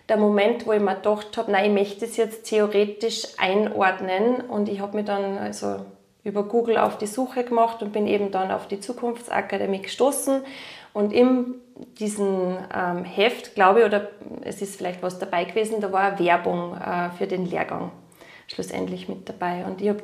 der 0.10 0.18
Moment, 0.18 0.68
wo 0.68 0.72
ich 0.72 0.82
mir 0.82 0.96
gedacht 0.96 1.38
habe, 1.38 1.52
nein, 1.52 1.66
ich 1.66 1.72
möchte 1.72 2.06
es 2.06 2.18
jetzt 2.18 2.46
theoretisch 2.46 3.28
einordnen. 3.38 4.42
Und 4.42 4.70
ich 4.70 4.80
habe 4.80 4.98
mich 4.98 5.06
dann 5.06 5.38
also 5.38 5.78
über 6.24 6.44
Google 6.44 6.78
auf 6.78 6.98
die 6.98 7.08
Suche 7.08 7.44
gemacht 7.44 7.82
und 7.82 7.92
bin 7.92 8.08
eben 8.08 8.32
dann 8.32 8.52
auf 8.52 8.68
die 8.68 8.80
Zukunftsakademie 8.80 9.82
gestoßen. 9.82 10.44
Und 10.94 11.12
in 11.12 11.56
diesem 12.00 12.58
ähm, 12.74 13.04
Heft, 13.04 13.56
glaube 13.56 13.80
ich, 13.80 13.86
oder 13.86 14.10
es 14.42 14.62
ist 14.62 14.78
vielleicht 14.78 15.04
was 15.04 15.20
dabei 15.20 15.44
gewesen, 15.44 15.82
da 15.82 15.92
war 15.92 16.20
Werbung 16.20 16.76
äh, 16.76 17.10
für 17.18 17.28
den 17.28 17.46
Lehrgang 17.46 17.92
schlussendlich 18.48 19.10
mit 19.10 19.28
dabei. 19.28 19.66
Und 19.66 19.82
ich 19.82 19.90
habe 19.90 20.02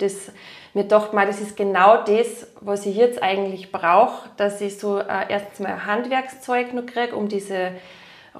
mir 0.73 0.83
gedacht, 0.83 1.13
mal, 1.13 1.27
das 1.27 1.39
ist 1.39 1.55
genau 1.55 2.03
das, 2.03 2.47
was 2.59 2.85
ich 2.85 2.95
jetzt 2.95 3.21
eigentlich 3.21 3.71
brauche, 3.71 4.29
dass 4.37 4.61
ich 4.61 4.79
so 4.79 4.99
äh, 4.99 5.25
erstens 5.29 5.59
mal 5.59 5.85
Handwerkszeug 5.85 6.73
noch 6.73 6.85
kriege, 6.85 7.15
um 7.15 7.27
diese 7.27 7.73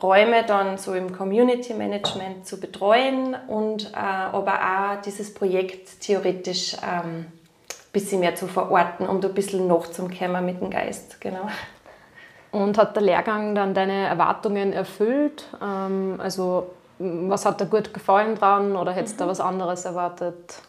Räume 0.02 0.44
dann 0.46 0.78
so 0.78 0.94
im 0.94 1.16
Community 1.16 1.74
Management 1.74 2.48
zu 2.48 2.60
betreuen 2.60 3.36
und 3.48 3.92
äh, 3.94 3.98
aber 3.98 4.54
auch 4.54 5.02
dieses 5.02 5.34
Projekt 5.34 6.00
theoretisch 6.02 6.76
ähm, 6.82 7.26
bisschen 7.92 8.22
mehr 8.22 8.36
zu 8.36 8.48
verorten, 8.48 9.06
um 9.08 9.20
da 9.20 9.28
ein 9.28 9.34
bisschen 9.34 9.68
noch 9.68 9.88
zum 9.88 10.10
Kämmer 10.10 10.42
mit 10.42 10.62
dem 10.62 10.70
Geist. 10.70 11.20
Genau. 11.20 11.48
Und 12.52 12.78
hat 12.78 12.96
der 12.96 13.04
Lehrgang 13.04 13.56
dann 13.56 13.74
deine 13.74 14.08
Erwartungen 14.08 14.74
erfüllt? 14.74 15.46
Ähm, 15.62 16.20
also 16.22 16.68
was 17.02 17.46
hat 17.46 17.60
dir 17.60 17.66
gut 17.66 17.94
gefallen 17.94 18.36
dran 18.36 18.76
oder 18.76 18.92
hättest 18.92 19.20
du 19.20 19.24
mhm. 19.24 19.28
da 19.28 19.32
was 19.32 19.40
anderes 19.40 19.86
erwartet? 19.86 20.62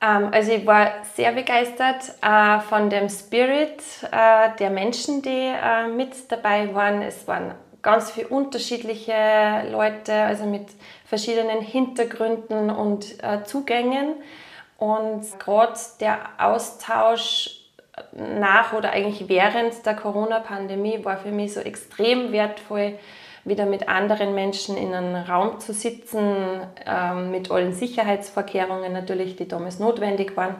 Ähm, 0.00 0.28
also 0.32 0.52
ich 0.52 0.66
war 0.66 0.92
sehr 1.14 1.32
begeistert 1.32 2.14
äh, 2.22 2.60
von 2.60 2.90
dem 2.90 3.08
Spirit 3.08 3.82
äh, 4.10 4.50
der 4.58 4.70
Menschen, 4.70 5.22
die 5.22 5.52
äh, 5.52 5.88
mit 5.88 6.30
dabei 6.30 6.74
waren. 6.74 7.02
Es 7.02 7.26
waren 7.26 7.54
ganz 7.82 8.10
viele 8.10 8.28
unterschiedliche 8.28 9.68
Leute, 9.70 10.14
also 10.14 10.44
mit 10.44 10.66
verschiedenen 11.04 11.60
Hintergründen 11.60 12.70
und 12.70 13.04
Zugängen. 13.46 14.14
Und 14.78 15.38
gerade 15.38 15.74
der 16.00 16.18
Austausch 16.38 17.60
nach 18.12 18.72
oder 18.72 18.90
eigentlich 18.90 19.28
während 19.28 19.84
der 19.84 19.94
Corona-Pandemie 19.96 21.04
war 21.04 21.18
für 21.18 21.30
mich 21.30 21.52
so 21.52 21.60
extrem 21.60 22.32
wertvoll, 22.32 22.98
wieder 23.44 23.66
mit 23.66 23.88
anderen 23.88 24.34
Menschen 24.34 24.76
in 24.76 24.94
einem 24.94 25.14
Raum 25.14 25.60
zu 25.60 25.72
sitzen, 25.72 26.60
ähm, 26.86 27.30
mit 27.30 27.50
allen 27.50 27.72
Sicherheitsvorkehrungen 27.72 28.92
natürlich, 28.92 29.36
die 29.36 29.46
damals 29.46 29.78
notwendig 29.78 30.36
waren. 30.36 30.56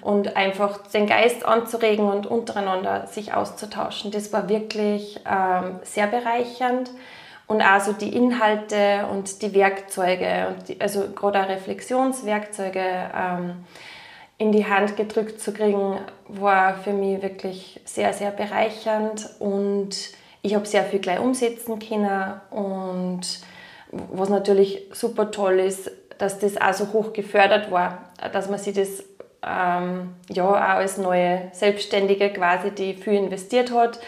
Und 0.00 0.36
einfach 0.36 0.78
den 0.88 1.06
Geist 1.06 1.44
anzuregen 1.46 2.06
und 2.06 2.26
untereinander 2.26 3.06
sich 3.06 3.34
auszutauschen. 3.34 4.10
Das 4.10 4.32
war 4.32 4.48
wirklich 4.48 5.20
ähm, 5.30 5.78
sehr 5.82 6.08
bereichernd. 6.08 6.90
Und 7.46 7.60
also 7.60 7.92
die 7.92 8.16
Inhalte 8.16 9.06
und 9.12 9.42
die 9.42 9.54
Werkzeuge 9.54 10.48
und 10.48 10.68
die, 10.68 10.80
also 10.80 11.04
gerade 11.14 11.40
auch 11.40 11.48
Reflexionswerkzeuge 11.48 12.80
ähm, 12.80 13.64
in 14.38 14.50
die 14.50 14.66
Hand 14.66 14.96
gedrückt 14.96 15.40
zu 15.40 15.52
kriegen, 15.52 15.98
war 16.26 16.74
für 16.78 16.92
mich 16.92 17.22
wirklich 17.22 17.80
sehr, 17.84 18.12
sehr 18.12 18.32
bereichernd. 18.32 19.28
Und 19.38 19.94
ich 20.42 20.54
habe 20.54 20.66
sehr 20.66 20.84
viel 20.84 20.98
gleich 20.98 21.20
umsetzen 21.20 21.78
können 21.78 22.40
und 22.50 23.20
was 23.90 24.28
natürlich 24.28 24.82
super 24.92 25.30
toll 25.30 25.60
ist, 25.60 25.90
dass 26.18 26.38
das 26.38 26.60
auch 26.60 26.72
so 26.72 26.92
hoch 26.92 27.12
gefördert 27.12 27.70
war, 27.70 28.10
dass 28.32 28.48
man 28.48 28.58
sich 28.58 28.74
das 28.74 29.04
ähm, 29.44 30.14
ja 30.30 30.48
auch 30.48 30.54
als 30.54 30.98
neue 30.98 31.50
Selbstständige 31.52 32.30
quasi, 32.30 32.70
die 32.70 32.94
viel 32.94 33.14
investiert 33.14 33.72
hat, 33.72 34.00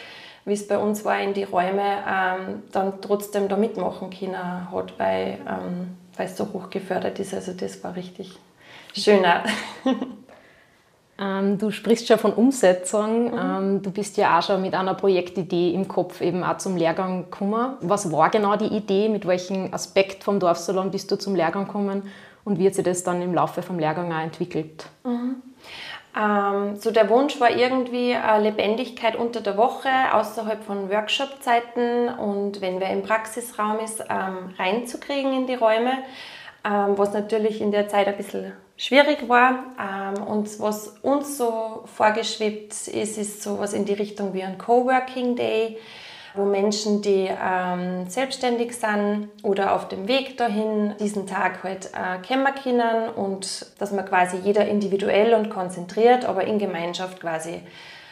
wie 0.44 0.52
es 0.52 0.66
bei 0.66 0.78
uns 0.78 1.04
war 1.04 1.20
in 1.20 1.34
die 1.34 1.44
Räume, 1.44 1.82
ähm, 1.82 2.62
dann 2.72 3.00
trotzdem 3.00 3.48
da 3.48 3.56
mitmachen 3.56 4.10
können 4.10 4.70
hat, 4.70 4.98
weil, 4.98 5.38
ähm, 5.48 5.96
es 6.16 6.36
so 6.36 6.52
hoch 6.52 6.70
gefördert 6.70 7.18
ist. 7.18 7.34
Also 7.34 7.52
das 7.52 7.82
war 7.82 7.96
richtig 7.96 8.38
schöner. 8.94 9.42
Ähm, 11.18 11.58
du 11.58 11.70
sprichst 11.70 12.08
schon 12.08 12.18
von 12.18 12.32
Umsetzung. 12.32 13.32
Mhm. 13.32 13.38
Ähm, 13.38 13.82
du 13.82 13.90
bist 13.90 14.16
ja 14.16 14.38
auch 14.38 14.42
schon 14.42 14.60
mit 14.62 14.74
einer 14.74 14.94
Projektidee 14.94 15.72
im 15.72 15.86
Kopf 15.86 16.20
eben 16.20 16.42
auch 16.42 16.58
zum 16.58 16.76
Lehrgang 16.76 17.24
gekommen. 17.24 17.76
Was 17.80 18.10
war 18.10 18.30
genau 18.30 18.56
die 18.56 18.74
Idee? 18.74 19.08
Mit 19.08 19.26
welchem 19.26 19.72
Aspekt 19.72 20.24
vom 20.24 20.40
Dorfsalon 20.40 20.90
bist 20.90 21.10
du 21.10 21.16
zum 21.16 21.34
Lehrgang 21.34 21.66
gekommen? 21.66 22.02
Und 22.44 22.58
wie 22.58 22.66
hat 22.66 22.74
sich 22.74 22.84
das 22.84 23.04
dann 23.04 23.22
im 23.22 23.34
Laufe 23.34 23.62
vom 23.62 23.78
Lehrgang 23.78 24.12
auch 24.12 24.20
entwickelt? 24.20 24.86
Mhm. 25.04 25.36
Ähm, 26.16 26.76
so 26.76 26.90
der 26.90 27.08
Wunsch 27.10 27.40
war 27.40 27.50
irgendwie 27.50 28.12
äh, 28.12 28.40
Lebendigkeit 28.40 29.16
unter 29.16 29.40
der 29.40 29.56
Woche, 29.56 29.88
außerhalb 30.12 30.62
von 30.62 30.88
Workshop-Zeiten 30.90 32.08
und 32.08 32.60
wenn 32.60 32.78
wer 32.78 32.90
im 32.90 33.02
Praxisraum 33.02 33.80
ist, 33.80 34.00
ähm, 34.00 34.54
reinzukriegen 34.56 35.32
in 35.32 35.46
die 35.46 35.54
Räume, 35.54 35.90
ähm, 36.64 36.96
was 36.96 37.12
natürlich 37.12 37.60
in 37.60 37.72
der 37.72 37.88
Zeit 37.88 38.06
ein 38.06 38.16
bisschen 38.16 38.52
schwierig 38.76 39.28
war. 39.28 39.64
Ähm, 39.78 40.22
und 40.22 40.60
was 40.60 40.88
uns 41.02 41.38
so 41.38 41.84
vorgeschwebt 41.94 42.72
ist, 42.72 43.18
ist 43.18 43.42
so 43.42 43.58
was 43.58 43.72
in 43.72 43.84
die 43.84 43.94
Richtung 43.94 44.34
wie 44.34 44.42
ein 44.42 44.58
Coworking 44.58 45.36
Day, 45.36 45.78
wo 46.34 46.44
Menschen, 46.44 47.00
die 47.00 47.30
ähm, 47.30 48.08
selbstständig 48.08 48.76
sind 48.76 49.28
oder 49.42 49.74
auf 49.74 49.88
dem 49.88 50.08
Weg 50.08 50.36
dahin, 50.36 50.94
diesen 50.98 51.28
Tag 51.28 51.62
halt 51.62 51.90
äh, 51.92 52.18
kennenlernen 52.26 53.10
und 53.10 53.66
dass 53.78 53.92
man 53.92 54.04
quasi 54.04 54.38
jeder 54.38 54.66
individuell 54.66 55.34
und 55.34 55.50
konzentriert, 55.50 56.24
aber 56.24 56.44
in 56.44 56.58
Gemeinschaft 56.58 57.20
quasi 57.20 57.60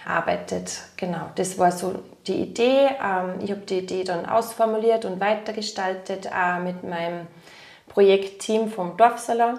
arbeitet. 0.07 0.83
Genau, 0.97 1.31
das 1.35 1.59
war 1.59 1.73
so 1.73 1.95
die 2.27 2.37
Idee. 2.43 2.91
Ähm, 3.03 3.41
ich 3.43 3.51
habe 3.51 3.63
die 3.63 3.79
Idee 3.79 4.05
dann 4.05 4.27
ausformuliert 4.27 5.05
und 5.05 5.21
weitergestaltet 5.21 6.27
äh, 6.27 6.61
mit 6.61 6.85
meinem 6.85 7.27
Projektteam 7.89 8.69
vom 8.69 8.97
Dorfsaler. 8.97 9.59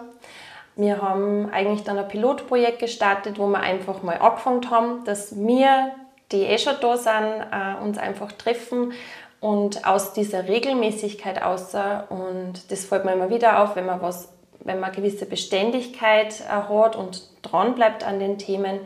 Wir 0.76 1.02
haben 1.02 1.50
eigentlich 1.52 1.84
dann 1.84 2.00
ein 2.00 2.08
Pilotprojekt 2.08 2.80
gestartet, 2.80 3.38
wo 3.38 3.48
wir 3.48 3.60
einfach 3.60 4.02
mal 4.02 4.18
angefangen 4.18 4.70
haben, 4.72 5.04
dass 5.06 5.36
wir, 5.38 5.92
die 6.32 6.44
eh 6.44 6.58
schon 6.58 6.76
da 6.82 6.98
sind, 6.98 7.14
äh, 7.14 7.84
uns 7.84 7.98
einfach 7.98 8.32
treffen 8.32 8.94
und 9.40 9.86
aus 9.86 10.14
dieser 10.14 10.48
Regelmäßigkeit 10.48 11.44
außer 11.44 12.08
und 12.10 12.72
das 12.72 12.86
fällt 12.86 13.06
mir 13.06 13.14
immer 13.14 13.30
wieder 13.30 13.62
auf, 13.62 13.76
wenn 13.76 13.86
man 13.86 14.02
was, 14.02 14.30
wenn 14.62 14.80
man 14.80 14.92
gewisse 14.92 15.26
Beständigkeit 15.26 16.42
äh, 16.42 16.74
hat 16.74 16.96
und 16.96 17.24
dran 17.44 17.76
bleibt 17.76 18.04
an 18.04 18.20
den 18.20 18.40
Themen, 18.40 18.80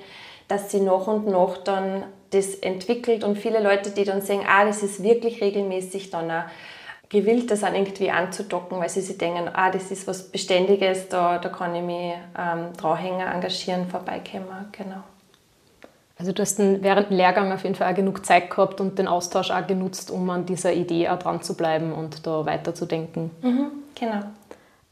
dass 0.47 0.71
sie 0.71 0.81
nach 0.81 1.07
und 1.07 1.27
nach 1.27 1.57
dann 1.57 2.03
das 2.31 2.55
entwickelt 2.55 3.23
und 3.23 3.37
viele 3.37 3.61
Leute, 3.61 3.91
die 3.91 4.03
dann 4.03 4.21
sehen, 4.21 4.41
ah, 4.45 4.65
das 4.65 4.83
ist 4.83 5.03
wirklich 5.03 5.41
regelmäßig, 5.41 6.09
dann 6.09 6.29
auch 6.29 6.43
gewillt, 7.09 7.51
das 7.51 7.63
an 7.63 7.75
irgendwie 7.75 8.11
anzudocken, 8.11 8.79
weil 8.79 8.89
sie 8.89 9.01
sich 9.01 9.17
denken, 9.17 9.49
ah, 9.53 9.71
das 9.71 9.91
ist 9.91 10.07
was 10.07 10.23
Beständiges, 10.23 11.07
da, 11.09 11.37
da 11.37 11.49
kann 11.49 11.73
ich 11.75 11.81
mich 11.81 12.13
ähm, 12.37 12.73
dranhängen, 12.75 13.27
engagieren, 13.27 13.87
vorbeikommen. 13.87 14.47
Genau. 14.71 15.03
Also 16.19 16.31
du 16.31 16.41
hast 16.41 16.57
während 16.59 17.09
dem 17.09 17.17
Lehrgang 17.17 17.51
auf 17.51 17.63
jeden 17.63 17.75
Fall 17.75 17.91
auch 17.91 17.95
genug 17.95 18.25
Zeit 18.25 18.49
gehabt 18.49 18.81
und 18.81 18.97
den 18.97 19.07
Austausch 19.07 19.51
auch 19.51 19.67
genutzt, 19.67 20.09
um 20.09 20.29
an 20.29 20.45
dieser 20.45 20.73
Idee 20.73 21.09
auch 21.09 21.19
dran 21.19 21.41
zu 21.41 21.55
bleiben 21.55 21.93
und 21.93 22.25
da 22.25 22.45
weiterzudenken. 22.45 23.29
Mhm, 23.41 23.71
genau. 23.93 24.21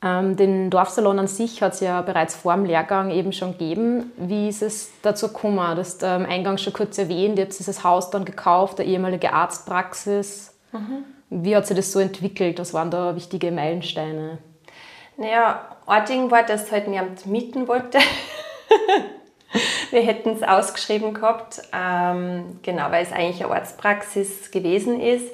Ähm, 0.04 0.36
den 0.36 0.70
Dorfsalon 0.70 1.18
an 1.18 1.28
sich 1.28 1.64
hat 1.64 1.74
es 1.74 1.80
ja 1.80 2.02
bereits 2.04 2.36
vor 2.36 2.54
dem 2.54 2.66
Lehrgang 2.66 3.10
eben 3.10 3.34
schon 3.34 3.54
gegeben. 3.54 4.12
Wie 4.18 4.50
ist 4.50 4.62
es 4.62 4.92
dazu 5.02 5.30
gekommen? 5.30 5.58
Du 5.58 5.78
hast 5.78 6.04
ähm, 6.04 6.28
eingangs 6.28 6.62
schon 6.62 6.74
kurz 6.74 6.98
erwähnt, 7.00 7.40
ihr 7.40 7.46
habt 7.46 7.58
dieses 7.58 7.84
Haus 7.84 8.12
dann 8.12 8.24
gekauft, 8.24 8.80
eine 8.80 8.88
ehemalige 8.88 9.34
Arztpraxis. 9.34 10.54
Mhm. 10.72 11.06
Wie 11.38 11.54
hat 11.54 11.68
sich 11.68 11.76
das 11.76 11.92
so 11.92 12.00
entwickelt? 12.00 12.60
Was 12.60 12.74
waren 12.74 12.90
da 12.90 13.14
wichtige 13.14 13.52
Meilensteine? 13.52 14.38
Naja, 15.18 15.78
Orting 15.86 16.32
war, 16.32 16.44
dass 16.44 16.72
halt 16.72 16.88
niemand 16.88 17.26
mieten 17.26 17.68
wollte. 17.68 17.98
Wir 19.92 20.02
hätten 20.02 20.30
es 20.30 20.44
ausgeschrieben 20.44 21.14
gehabt, 21.14 21.62
ähm, 21.74 22.60
genau, 22.62 22.90
weil 22.90 23.04
es 23.04 23.12
eigentlich 23.12 23.44
eine 23.44 23.54
Arztpraxis 23.54 24.52
gewesen 24.52 25.02
ist. 25.02 25.28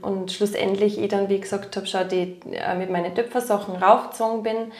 Und 0.00 0.30
schlussendlich 0.30 1.00
ich 1.00 1.08
dann, 1.08 1.28
wie 1.28 1.40
gesagt 1.40 1.76
habe, 1.76 1.86
schon 1.86 2.08
die, 2.08 2.38
äh, 2.52 2.76
mit 2.76 2.90
meinen 2.90 3.12
Töpfersachen 3.12 3.74
raufgezogen 3.74 4.44
bin. 4.44 4.72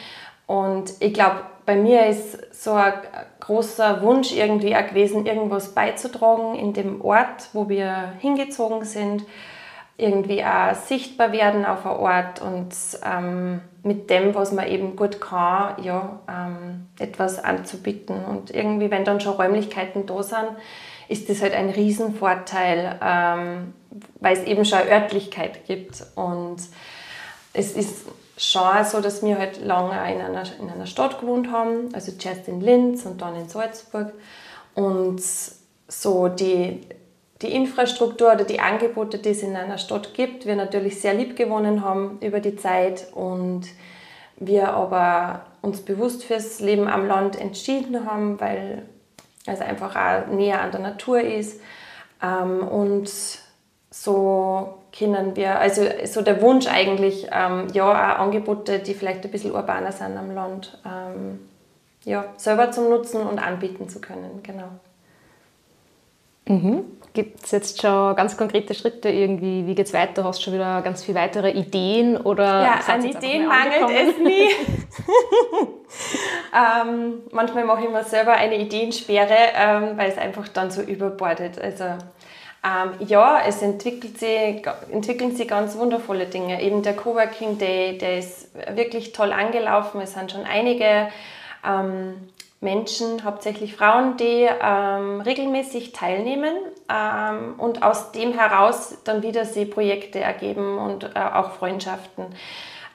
Und 0.47 0.93
ich 1.01 1.13
glaube, 1.13 1.41
bei 1.65 1.75
mir 1.75 2.05
ist 2.05 2.55
so 2.55 2.71
ein 2.71 2.93
großer 3.41 4.01
Wunsch 4.03 4.31
irgendwie 4.31 4.75
auch 4.75 4.87
gewesen, 4.87 5.25
irgendwas 5.25 5.73
beizutragen 5.73 6.55
in 6.55 6.71
dem 6.71 7.01
Ort, 7.01 7.49
wo 7.51 7.67
wir 7.67 8.13
hingezogen 8.19 8.85
sind 8.85 9.25
irgendwie 9.97 10.43
auch 10.43 10.73
sichtbar 10.73 11.31
werden 11.31 11.65
auf 11.65 11.85
einem 11.85 11.99
Ort 11.99 12.41
und 12.41 12.73
ähm, 13.03 13.61
mit 13.83 14.09
dem, 14.09 14.33
was 14.33 14.51
man 14.51 14.67
eben 14.67 14.95
gut 14.95 15.21
kann, 15.21 15.81
ja, 15.83 16.19
ähm, 16.29 16.87
etwas 16.99 17.43
anzubieten. 17.43 18.23
Und 18.25 18.51
irgendwie, 18.51 18.91
wenn 18.91 19.05
dann 19.05 19.21
schon 19.21 19.33
Räumlichkeiten 19.33 20.05
da 20.05 20.23
sind, 20.23 20.49
ist 21.07 21.29
das 21.29 21.41
halt 21.41 21.53
ein 21.53 21.69
Riesenvorteil, 21.69 22.99
ähm, 23.03 23.73
weil 24.19 24.37
es 24.37 24.43
eben 24.43 24.65
schon 24.65 24.79
eine 24.79 24.91
Örtlichkeit 24.91 25.65
gibt. 25.65 26.03
Und 26.15 26.57
es 27.53 27.73
ist 27.73 28.05
schon 28.37 28.85
so, 28.85 29.01
dass 29.01 29.23
wir 29.23 29.37
halt 29.37 29.63
lange 29.63 29.91
in 30.13 30.21
einer, 30.21 30.43
in 30.59 30.69
einer 30.69 30.85
Stadt 30.85 31.19
gewohnt 31.19 31.51
haben, 31.51 31.93
also 31.93 32.11
zuerst 32.11 32.47
in 32.47 32.61
Linz 32.61 33.05
und 33.05 33.21
dann 33.21 33.35
in 33.35 33.49
Salzburg. 33.49 34.13
Und 34.73 35.21
so 35.87 36.27
die 36.29 36.81
die 37.41 37.53
Infrastruktur 37.53 38.33
oder 38.33 38.43
die 38.43 38.59
Angebote, 38.59 39.17
die 39.17 39.29
es 39.29 39.43
in 39.43 39.55
einer 39.55 39.77
Stadt 39.77 40.13
gibt, 40.13 40.45
wir 40.45 40.55
natürlich 40.55 41.01
sehr 41.01 41.13
lieb 41.13 41.35
gewonnen 41.35 41.83
haben 41.83 42.19
über 42.21 42.39
die 42.39 42.55
Zeit 42.55 43.07
und 43.13 43.63
wir 44.37 44.73
aber 44.73 45.41
uns 45.61 45.81
bewusst 45.81 46.23
fürs 46.23 46.59
Leben 46.59 46.87
am 46.87 47.07
Land 47.07 47.39
entschieden 47.39 48.05
haben, 48.05 48.39
weil 48.39 48.83
es 49.45 49.61
einfach 49.61 49.95
auch 49.95 50.27
näher 50.27 50.61
an 50.61 50.71
der 50.71 50.81
Natur 50.81 51.21
ist. 51.21 51.61
Ähm, 52.21 52.67
und 52.67 53.11
so 53.89 54.77
können 54.97 55.35
wir, 55.35 55.59
also 55.59 55.83
so 56.05 56.21
der 56.21 56.41
Wunsch 56.41 56.67
eigentlich, 56.67 57.27
ähm, 57.31 57.67
ja, 57.73 57.89
auch 57.89 58.19
Angebote, 58.19 58.79
die 58.79 58.93
vielleicht 58.93 59.23
ein 59.23 59.31
bisschen 59.31 59.51
urbaner 59.51 59.91
sind 59.91 60.17
am 60.17 60.33
Land, 60.33 60.79
ähm, 60.85 61.39
ja, 62.03 62.25
selber 62.37 62.71
zum 62.71 62.89
Nutzen 62.89 63.21
und 63.21 63.39
anbieten 63.39 63.89
zu 63.89 64.01
können, 64.01 64.41
genau. 64.43 64.69
Mhm. 66.51 66.85
Gibt 67.13 67.43
es 67.43 67.51
jetzt 67.51 67.81
schon 67.81 68.15
ganz 68.15 68.37
konkrete 68.37 68.73
Schritte 68.73 69.09
irgendwie? 69.09 69.67
Wie 69.67 69.75
geht 69.75 69.87
es 69.87 69.93
weiter? 69.93 70.23
Hast 70.23 70.39
du 70.39 70.43
schon 70.45 70.53
wieder 70.53 70.81
ganz 70.81 71.03
viele 71.03 71.19
weitere 71.19 71.51
Ideen? 71.51 72.15
Oder 72.15 72.63
ja, 72.63 72.79
an 72.87 73.03
Ideen 73.03 73.47
mangelt 73.47 73.89
es 73.89 74.17
nie. 74.17 74.49
ähm, 76.55 77.13
manchmal 77.31 77.65
mache 77.65 77.83
ich 77.83 77.89
mir 77.89 78.03
selber 78.05 78.31
eine 78.33 78.57
Ideensperre, 78.57 79.35
ähm, 79.55 79.97
weil 79.97 80.09
es 80.09 80.17
einfach 80.17 80.47
dann 80.47 80.71
so 80.71 80.81
überbordet. 80.81 81.59
Also 81.59 81.83
ähm, 81.83 82.93
ja, 83.05 83.41
es 83.45 83.61
entwickelt 83.61 84.17
sich, 84.17 84.65
entwickeln 84.91 85.35
sich 85.35 85.49
ganz 85.49 85.77
wundervolle 85.77 86.27
Dinge. 86.27 86.61
Eben 86.61 86.81
der 86.81 86.95
Coworking 86.95 87.57
Day, 87.57 87.97
der 87.97 88.19
ist 88.19 88.51
wirklich 88.73 89.11
toll 89.11 89.33
angelaufen. 89.33 89.99
Es 89.99 90.13
sind 90.13 90.31
schon 90.31 90.45
einige 90.45 91.09
ähm, 91.67 92.29
Menschen, 92.61 93.23
hauptsächlich 93.23 93.75
Frauen, 93.75 94.17
die 94.17 94.47
ähm, 94.61 95.19
regelmäßig 95.21 95.93
teilnehmen 95.93 96.53
ähm, 96.89 97.55
und 97.57 97.81
aus 97.81 98.11
dem 98.11 98.33
heraus 98.33 98.97
dann 99.03 99.23
wieder 99.23 99.45
sie 99.45 99.65
Projekte 99.65 100.19
ergeben 100.19 100.77
und 100.77 101.03
äh, 101.15 101.19
auch 101.19 101.51
Freundschaften. 101.53 102.25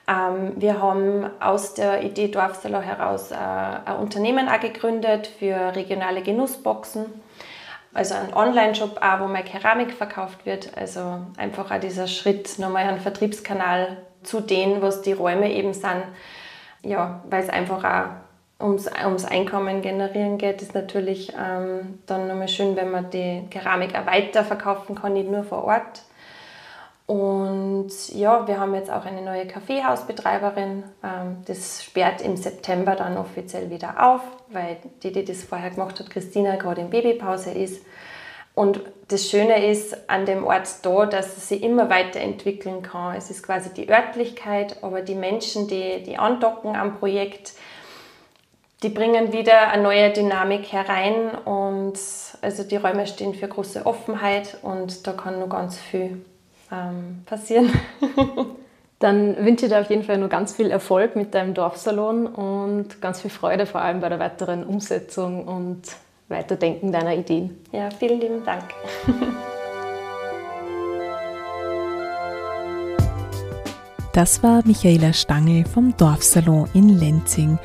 Ähm, 0.09 0.53
wir 0.55 0.81
haben 0.81 1.29
aus 1.41 1.75
der 1.75 2.05
Idee 2.05 2.29
Dorfsalo 2.29 2.81
heraus 2.81 3.33
äh, 3.33 3.35
ein 3.35 3.97
Unternehmen 3.97 4.49
auch 4.49 4.61
gegründet 4.61 5.27
für 5.27 5.75
regionale 5.75 6.23
Genussboxen. 6.23 7.07
Also 7.93 8.15
ein 8.15 8.35
Online-Shop 8.35 9.01
wo 9.19 9.27
mal 9.27 9.43
Keramik 9.43 9.93
verkauft 9.95 10.47
wird. 10.47 10.77
Also 10.77 11.23
einfach 11.39 11.73
auch 11.73 11.81
dieser 11.81 12.07
Schritt, 12.07 12.59
nochmal 12.61 12.85
einen 12.85 13.01
Vertriebskanal 13.01 13.97
zu 14.23 14.41
denen, 14.41 14.81
was 14.81 15.03
die 15.03 15.13
Räume 15.13 15.51
eben 15.51 15.73
sind. 15.73 16.05
Ja, 16.83 17.25
weil 17.29 17.43
es 17.43 17.49
einfach 17.49 17.83
auch 17.83 18.26
ums, 18.61 18.89
ums 19.05 19.25
Einkommen 19.25 19.83
generieren 19.83 20.39
geht, 20.39 20.63
ist 20.63 20.75
natürlich 20.75 21.33
ähm, 21.39 21.99
dann 22.07 22.29
nochmal 22.29 22.49
schön, 22.49 22.77
wenn 22.77 22.91
man 22.91 23.11
die 23.11 23.45
Keramik 23.51 23.95
auch 23.95 24.07
weiter 24.07 24.45
verkaufen 24.45 24.95
kann, 24.95 25.13
nicht 25.13 25.31
nur 25.31 25.45
vor 25.45 25.65
Ort. 25.65 26.03
Und 27.07 27.93
ja, 28.15 28.49
wir 28.49 28.59
haben 28.59 28.75
jetzt 28.75 28.91
auch 28.91 29.05
eine 29.05 29.23
neue 29.23 29.47
Kaffeehausbetreiberin. 29.47 30.83
Ähm, 31.05 31.37
das 31.47 31.85
sperrt 31.85 32.21
im 32.21 32.37
September 32.37 32.97
dann 32.97 33.17
offiziell 33.17 33.71
wieder 33.71 34.05
auf, 34.05 34.23
weil 34.49 34.79
die, 35.03 35.13
die 35.13 35.25
das 35.25 35.45
vorher 35.45 35.71
gemacht 35.71 36.01
hat, 36.01 36.11
Christina, 36.11 36.57
gerade 36.57 36.81
in 36.81 36.91
Babypause 36.91 37.53
ist. 37.53 37.85
Und 38.57 38.81
das 39.09 39.29
Schöne 39.29 39.71
ist 39.71 40.09
an 40.09 40.25
dem 40.25 40.45
Ort 40.45 40.67
da, 40.83 41.07
dass 41.07 41.37
es 41.37 41.49
sich 41.51 41.63
immer 41.63 41.91
weiterentwickeln 41.91 42.83
kann. 42.83 43.15
Es 43.15 43.31
ist 43.31 43.43
quasi 43.43 43.73
die 43.73 43.89
Örtlichkeit, 43.89 44.83
aber 44.83 45.03
die 45.03 45.15
Menschen, 45.15 45.69
die, 45.69 46.03
die 46.03 46.17
andocken 46.17 46.75
am 46.75 46.99
Projekt, 46.99 47.53
die 48.83 48.89
bringen 48.91 49.33
wieder 49.33 49.69
eine 49.69 49.83
neue 49.83 50.13
Dynamik 50.13 50.71
herein 50.71 51.31
und 51.45 51.99
also 52.43 52.63
die 52.63 52.77
Räume 52.77 53.07
stehen 53.07 53.35
für 53.35 53.49
große 53.49 53.87
Offenheit 53.87 54.59
und 54.63 55.07
da 55.07 55.13
kann 55.13 55.39
nur 55.39 55.49
ganz 55.49 55.79
viel 55.79 56.25
ähm, 56.71 57.23
passieren. 57.25 57.71
Dann 58.99 59.37
wünsche 59.45 59.67
ich 59.67 59.73
dir 59.73 59.81
auf 59.81 59.91
jeden 59.91 60.05
Fall 60.05 60.19
nur 60.19 60.29
ganz 60.29 60.55
viel 60.55 60.71
Erfolg 60.71 61.17
mit 61.17 61.35
deinem 61.35 61.53
Dorfsalon 61.53 62.27
und 62.27 63.01
ganz 63.03 63.21
viel 63.21 63.31
Freude 63.31 63.67
vor 63.67 63.83
allem 63.83 64.01
bei 64.01 64.09
der 64.09 64.19
weiteren 64.19 64.65
Umsetzung 64.65 65.47
und 65.47 65.83
Weiterdenken 66.29 66.91
deiner 66.93 67.15
Ideen. 67.15 67.65
Ja, 67.73 67.89
vielen 67.91 68.21
lieben 68.21 68.45
Dank. 68.45 68.65
Das 74.13 74.43
war 74.43 74.63
Michaela 74.65 75.13
Stangl 75.13 75.65
vom 75.67 75.95
Dorfsalon 75.97 76.69
in 76.73 76.99
Lenzing. 76.99 77.59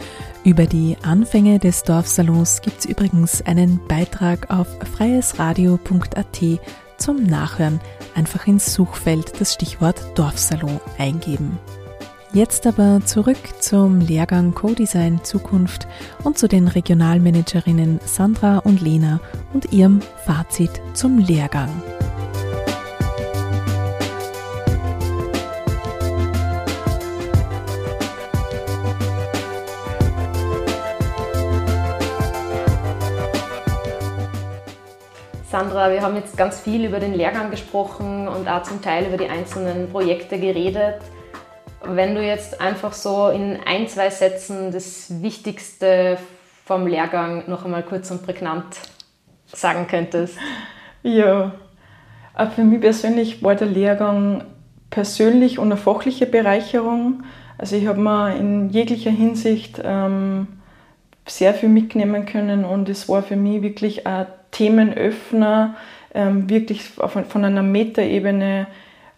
Über 0.43 0.65
die 0.65 0.97
Anfänge 1.03 1.59
des 1.59 1.83
Dorfsalons 1.83 2.61
gibt 2.61 2.79
es 2.79 2.85
übrigens 2.85 3.43
einen 3.43 3.79
Beitrag 3.87 4.49
auf 4.49 4.67
freiesradio.at 4.97 6.59
zum 6.97 7.23
Nachhören. 7.23 7.79
Einfach 8.15 8.47
ins 8.47 8.73
Suchfeld 8.73 9.39
das 9.39 9.53
Stichwort 9.53 10.01
Dorfsalon 10.15 10.79
eingeben. 10.97 11.59
Jetzt 12.33 12.65
aber 12.65 13.01
zurück 13.05 13.37
zum 13.59 13.99
Lehrgang 13.99 14.55
Co-Design 14.55 15.23
Zukunft 15.23 15.87
und 16.23 16.39
zu 16.39 16.47
den 16.47 16.67
Regionalmanagerinnen 16.67 17.99
Sandra 18.03 18.59
und 18.59 18.81
Lena 18.81 19.19
und 19.53 19.71
ihrem 19.73 19.99
Fazit 20.25 20.81
zum 20.93 21.19
Lehrgang. 21.19 21.69
Sandra, 35.51 35.91
wir 35.91 36.01
haben 36.01 36.15
jetzt 36.15 36.37
ganz 36.37 36.61
viel 36.61 36.85
über 36.85 37.01
den 37.01 37.13
Lehrgang 37.13 37.51
gesprochen 37.51 38.29
und 38.29 38.47
auch 38.47 38.63
zum 38.63 38.81
Teil 38.81 39.05
über 39.07 39.17
die 39.17 39.27
einzelnen 39.27 39.89
Projekte 39.89 40.39
geredet. 40.39 41.01
Wenn 41.83 42.15
du 42.15 42.25
jetzt 42.25 42.61
einfach 42.61 42.93
so 42.93 43.27
in 43.27 43.59
ein, 43.65 43.89
zwei 43.89 44.09
Sätzen 44.09 44.71
das 44.71 45.21
Wichtigste 45.21 46.17
vom 46.63 46.87
Lehrgang 46.87 47.49
noch 47.49 47.65
einmal 47.65 47.83
kurz 47.83 48.09
und 48.11 48.23
prägnant 48.23 48.77
sagen 49.47 49.87
könntest. 49.87 50.37
Ja, 51.03 51.53
für 52.53 52.63
mich 52.63 52.79
persönlich 52.79 53.41
war 53.41 53.55
der 53.55 53.65
Lehrgang 53.65 54.43
persönlich 54.91 55.57
und 55.57 55.71
eine 55.71 55.77
fachliche 55.77 56.27
Bereicherung. 56.27 57.23
Also 57.57 57.75
ich 57.75 57.87
habe 57.87 57.99
mir 57.99 58.35
in 58.35 58.69
jeglicher 58.69 59.09
Hinsicht 59.09 59.81
ähm, 59.83 60.47
sehr 61.25 61.55
viel 61.55 61.69
mitnehmen 61.69 62.27
können 62.27 62.65
und 62.65 62.87
es 62.87 63.09
war 63.09 63.23
für 63.23 63.35
mich 63.35 63.63
wirklich 63.63 64.05
ein 64.05 64.27
Themenöffner, 64.51 65.75
ähm, 66.13 66.49
wirklich 66.49 66.83
von, 66.83 67.45
einer 67.45 67.63
Metaebene 67.63 68.67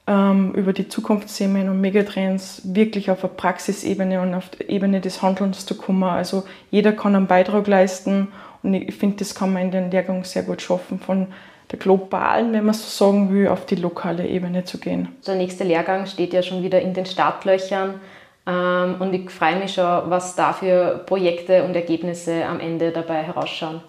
ähm, 0.06 0.54
über 0.54 0.74
die 0.74 0.88
Zukunftsthemen 0.88 1.70
und 1.70 1.82
Megatrends 1.82 2.62
wirklich 2.66 3.10
auf 3.10 3.24
eine 3.24 3.34
Praxisebene 3.34 4.22
und 4.22 4.34
auf 4.34 4.50
die 4.50 4.70
Ebene 4.70 5.02
des 5.02 5.22
Handelns 5.22 5.66
zu 5.66 5.76
kommen. 5.76 6.04
Also 6.04 6.44
jeder 6.72 6.92
kann 6.92 7.16
einen 7.16 7.28
Beitrag 7.28 7.68
leisten 7.68 8.30
und 8.62 8.74
ich 8.74 8.96
finde, 8.96 9.18
das 9.18 9.36
kann 9.36 9.54
man 9.54 9.64
in 9.64 9.72
den 9.72 9.92
Lehrgang 9.92 10.24
sehr 10.24 10.44
gut 10.44 10.62
schaffen, 10.62 11.00
von 11.00 11.28
der 11.72 11.80
globalen, 11.80 12.54
wenn 12.54 12.66
man 12.66 12.74
so 12.74 12.88
sagen 12.88 13.34
will, 13.34 13.48
auf 13.48 13.66
die 13.66 13.76
lokale 13.76 14.28
Ebene 14.28 14.64
zu 14.64 14.78
gehen. 14.78 15.10
Der 15.26 15.36
nächste 15.36 15.64
Lehrgang 15.64 16.06
steht 16.06 16.34
ja 16.34 16.44
schon 16.44 16.64
wieder 16.64 16.82
in 16.82 16.94
den 16.94 17.06
Startlöchern. 17.06 18.00
Ähm, 18.46 18.96
und 19.00 19.14
ich 19.14 19.30
freue 19.30 19.58
mich 19.58 19.74
schon, 19.74 20.10
was 20.10 20.36
da 20.36 20.54
für 20.54 21.04
Projekte 21.06 21.64
und 21.64 21.76
Ergebnisse 21.76 22.46
am 22.46 22.60
Ende 22.60 22.92
dabei 22.92 23.24
herausschauen. 23.24 23.82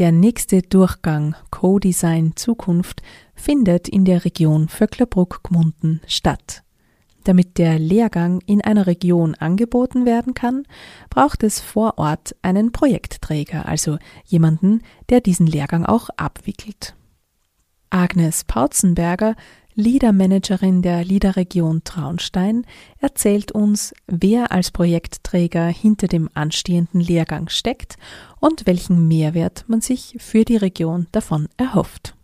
Der 0.00 0.12
nächste 0.12 0.62
Durchgang 0.62 1.36
Co-Design 1.50 2.32
Zukunft 2.34 3.02
findet 3.34 3.86
in 3.86 4.06
der 4.06 4.24
Region 4.24 4.68
Vöcklerbruck-Gmunden 4.68 6.00
statt. 6.06 6.62
Damit 7.24 7.58
der 7.58 7.78
Lehrgang 7.78 8.40
in 8.46 8.62
einer 8.62 8.86
Region 8.86 9.34
angeboten 9.34 10.06
werden 10.06 10.32
kann, 10.32 10.62
braucht 11.10 11.42
es 11.42 11.60
vor 11.60 11.98
Ort 11.98 12.34
einen 12.40 12.72
Projektträger, 12.72 13.68
also 13.68 13.98
jemanden, 14.24 14.80
der 15.10 15.20
diesen 15.20 15.46
Lehrgang 15.46 15.84
auch 15.84 16.08
abwickelt. 16.16 16.96
Agnes 17.90 18.44
Pautzenberger 18.44 19.36
Leadermanagerin 19.80 20.82
der 20.82 21.04
Leaderregion 21.04 21.82
Traunstein, 21.84 22.66
erzählt 22.98 23.50
uns, 23.50 23.94
wer 24.06 24.52
als 24.52 24.70
Projektträger 24.70 25.66
hinter 25.66 26.06
dem 26.06 26.28
anstehenden 26.34 27.00
Lehrgang 27.00 27.48
steckt 27.48 27.96
und 28.38 28.66
welchen 28.66 29.08
Mehrwert 29.08 29.64
man 29.68 29.80
sich 29.80 30.16
für 30.18 30.44
die 30.44 30.58
Region 30.58 31.06
davon 31.12 31.48
erhofft. 31.56 32.14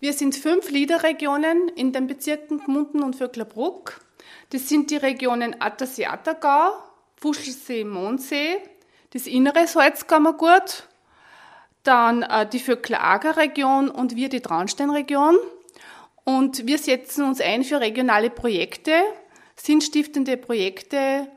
Wir 0.00 0.12
sind 0.12 0.34
fünf 0.34 0.70
Leaderregionen 0.70 1.68
in 1.76 1.92
den 1.92 2.08
Bezirken 2.08 2.58
Gmunden 2.58 3.02
und 3.02 3.16
Vöcklerbruck. 3.16 4.00
Das 4.50 4.68
sind 4.68 4.90
die 4.90 4.96
Regionen 4.96 5.56
Attersee-Attergau, 5.60 6.72
Fuschelsee-Mondsee, 7.16 8.56
das 9.12 9.26
innere 9.28 9.66
Salzkammergut, 9.66 10.88
dann 11.84 12.22
äh, 12.22 12.48
die 12.48 12.58
Vöckler-Ager-Region 12.58 13.88
und 13.88 14.16
wir 14.16 14.28
die 14.28 14.40
Traunstein-Region. 14.40 15.36
Und 16.24 16.66
wir 16.66 16.78
setzen 16.78 17.24
uns 17.24 17.40
ein 17.40 17.64
für 17.64 17.80
regionale 17.80 18.30
Projekte, 18.30 18.92
sinnstiftende 19.56 20.36
Projekte, 20.36 21.28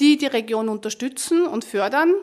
die 0.00 0.16
die 0.16 0.26
Region 0.26 0.68
unterstützen 0.68 1.46
und 1.46 1.64
fördern. 1.64 2.14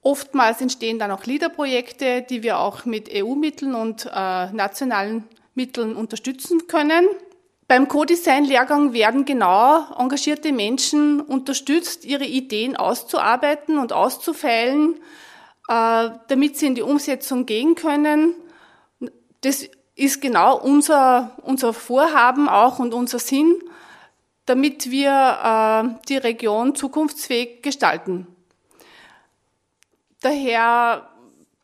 Oftmals 0.00 0.60
entstehen 0.60 0.98
dann 0.98 1.10
auch 1.10 1.26
LEADER-Projekte, 1.26 2.22
die 2.22 2.42
wir 2.42 2.58
auch 2.58 2.84
mit 2.84 3.10
EU-Mitteln 3.12 3.74
und 3.74 4.06
äh, 4.06 4.50
nationalen 4.52 5.24
Mitteln 5.54 5.96
unterstützen 5.96 6.66
können. 6.66 7.06
Beim 7.66 7.88
Co-Design-Lehrgang 7.88 8.94
werden 8.94 9.26
genau 9.26 9.84
engagierte 9.98 10.52
Menschen 10.52 11.20
unterstützt, 11.20 12.06
ihre 12.06 12.24
Ideen 12.24 12.76
auszuarbeiten 12.76 13.76
und 13.76 13.92
auszufeilen, 13.92 14.94
äh, 15.68 16.08
damit 16.28 16.56
sie 16.56 16.66
in 16.66 16.74
die 16.74 16.82
Umsetzung 16.82 17.44
gehen 17.44 17.74
können. 17.74 18.34
Das 19.42 19.68
ist 19.98 20.20
genau 20.20 20.56
unser, 20.56 21.32
unser 21.42 21.72
Vorhaben 21.74 22.48
auch 22.48 22.78
und 22.78 22.94
unser 22.94 23.18
Sinn, 23.18 23.60
damit 24.46 24.90
wir 24.90 25.10
äh, 25.10 26.06
die 26.08 26.16
Region 26.16 26.74
zukunftsfähig 26.74 27.62
gestalten. 27.62 28.26
Daher 30.20 31.08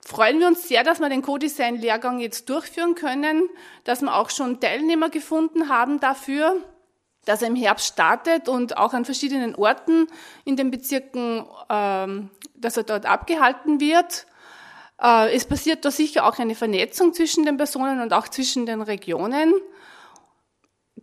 freuen 0.05 0.41
wir 0.41 0.49
uns 0.49 0.67
sehr, 0.69 0.83
dass 0.83 0.99
wir 0.99 1.09
den 1.09 1.23
Co-Design-Lehrgang 1.23 2.19
jetzt 2.19 2.49
durchführen 2.51 2.97
können, 2.97 3.49
dass 3.85 4.03
wir 4.03 4.15
auch 4.15 4.31
schon 4.31 4.61
Teilnehmer 4.61 5.11
gefunden 5.11 5.69
haben 5.69 6.01
dafür, 6.01 6.57
dass 7.25 7.41
er 7.41 7.49
im 7.49 7.57
Herbst 7.57 7.87
startet 7.87 8.49
und 8.49 8.77
auch 8.77 8.95
an 8.95 9.05
verschiedenen 9.05 9.55
Orten 9.55 10.09
in 10.45 10.57
den 10.57 10.73
Bezirken, 10.73 11.47
ähm, 11.71 12.31
dass 12.57 12.77
er 12.77 12.83
dort 12.83 13.07
abgehalten 13.07 13.81
wird. 13.81 14.27
Äh, 15.01 15.35
es 15.35 15.45
passiert 15.45 15.85
da 15.85 15.91
sicher 15.91 16.27
auch 16.27 16.39
eine 16.39 16.55
Vernetzung 16.55 17.13
zwischen 17.13 17.45
den 17.45 17.57
Personen 17.57 18.01
und 18.01 18.13
auch 18.13 18.29
zwischen 18.29 18.67
den 18.67 18.83
Regionen. 18.83 19.55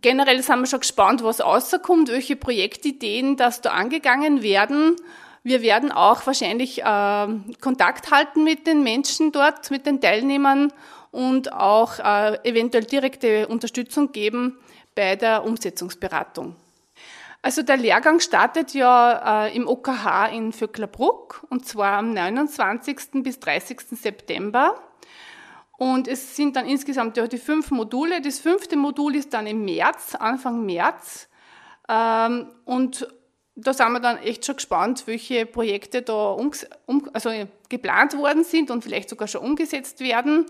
Generell 0.00 0.42
sind 0.42 0.60
wir 0.60 0.66
schon 0.66 0.80
gespannt, 0.80 1.22
was 1.22 1.40
rauskommt, 1.40 2.08
welche 2.08 2.36
Projektideen 2.36 3.36
das 3.36 3.60
da 3.60 3.70
angegangen 3.70 4.42
werden. 4.42 4.96
Wir 5.44 5.62
werden 5.62 5.92
auch 5.92 6.26
wahrscheinlich 6.26 6.82
äh, 6.82 7.26
Kontakt 7.60 8.10
halten 8.10 8.44
mit 8.44 8.66
den 8.66 8.82
Menschen 8.82 9.32
dort, 9.32 9.70
mit 9.70 9.86
den 9.86 10.00
Teilnehmern 10.00 10.72
und 11.10 11.52
auch 11.52 11.98
äh, 11.98 12.38
eventuell 12.48 12.84
direkte 12.84 13.46
Unterstützung 13.48 14.12
geben 14.12 14.58
bei 14.94 15.16
der 15.16 15.44
Umsetzungsberatung. 15.44 16.56
Also 17.42 17.62
der 17.62 17.76
Lehrgang 17.76 18.20
startet 18.20 18.72
ja 18.72 19.46
äh, 19.46 19.56
im 19.56 19.66
OKH 19.66 20.26
in 20.32 20.52
Vöcklerbruck 20.52 21.44
und 21.50 21.66
zwar 21.66 21.98
am 21.98 22.14
29. 22.14 22.96
bis 23.14 23.40
30. 23.40 23.80
September. 23.90 24.80
Und 25.76 26.06
es 26.06 26.36
sind 26.36 26.54
dann 26.54 26.66
insgesamt 26.66 27.16
ja 27.16 27.26
die 27.26 27.38
fünf 27.38 27.72
Module. 27.72 28.20
Das 28.20 28.38
fünfte 28.38 28.76
Modul 28.76 29.16
ist 29.16 29.34
dann 29.34 29.48
im 29.48 29.64
März, 29.64 30.14
Anfang 30.14 30.64
März. 30.64 31.28
Ähm, 31.88 32.46
und 32.64 33.08
da 33.56 33.74
sind 33.74 33.90
wir 33.90 33.98
dann 33.98 34.18
echt 34.18 34.46
schon 34.46 34.56
gespannt, 34.56 35.02
welche 35.06 35.44
Projekte 35.44 36.02
da 36.02 36.30
um, 36.30 36.52
also 37.12 37.30
geplant 37.68 38.16
worden 38.16 38.44
sind 38.44 38.70
und 38.70 38.84
vielleicht 38.84 39.08
sogar 39.08 39.26
schon 39.26 39.42
umgesetzt 39.42 39.98
werden. 39.98 40.46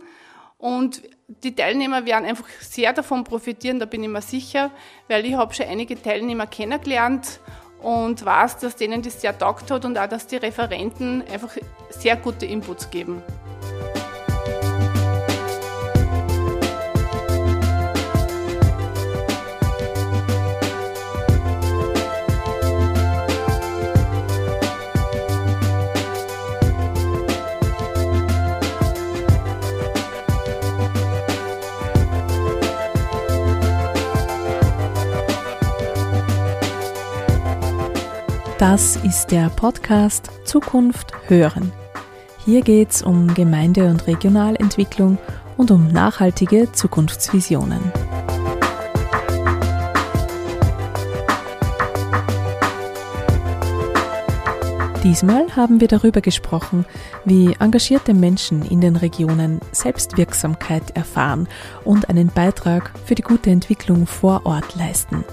Und 0.63 1.03
die 1.43 1.57
Teilnehmer 1.57 2.07
werden 2.07 2.25
einfach 2.25 2.47
sehr 2.61 2.93
davon 2.93 3.25
profitieren, 3.25 3.81
da 3.81 3.85
bin 3.85 4.05
ich 4.05 4.09
mir 4.09 4.23
sicher, 4.23 4.71
weil 5.09 5.27
ich 5.27 5.35
habe 5.35 5.53
schon 5.53 5.67
einige 5.67 6.01
Teilnehmer 6.01 6.47
kennengelernt 6.47 7.41
und 7.83 8.25
weiß, 8.25 8.59
dass 8.59 8.77
denen 8.77 9.03
das 9.03 9.21
sehr 9.21 9.37
taugt 9.37 9.73
hat 9.73 9.85
und 9.85 9.99
auch, 9.99 10.07
dass 10.07 10.29
die 10.29 10.37
Referenten 10.37 11.25
einfach 11.33 11.57
sehr 11.91 12.15
gute 12.15 12.47
Inputs 12.47 12.89
geben. 12.91 13.25
Das 38.63 38.95
ist 38.95 39.33
der 39.33 39.49
Podcast 39.49 40.31
Zukunft 40.45 41.13
hören. 41.27 41.73
Hier 42.45 42.61
geht 42.61 42.93
es 42.93 43.03
um 43.03 43.35
Gemeinde- 43.35 43.89
und 43.89 44.07
Regionalentwicklung 44.07 45.19
und 45.57 45.73
um 45.73 45.89
nachhaltige 45.89 46.71
Zukunftsvisionen. 46.71 47.81
Diesmal 55.03 55.57
haben 55.57 55.81
wir 55.81 55.89
darüber 55.89 56.21
gesprochen, 56.21 56.87
wie 57.25 57.57
engagierte 57.59 58.15
Menschen 58.15 58.63
in 58.65 58.81
den 58.81 58.95
Regionen 58.95 59.59
Selbstwirksamkeit 59.73 60.95
erfahren 60.95 61.49
und 61.83 62.09
einen 62.09 62.29
Beitrag 62.29 62.93
für 63.07 63.17
die 63.17 63.23
gute 63.23 63.51
Entwicklung 63.51 64.07
vor 64.07 64.43
Ort 64.45 64.77
leisten. 64.77 65.25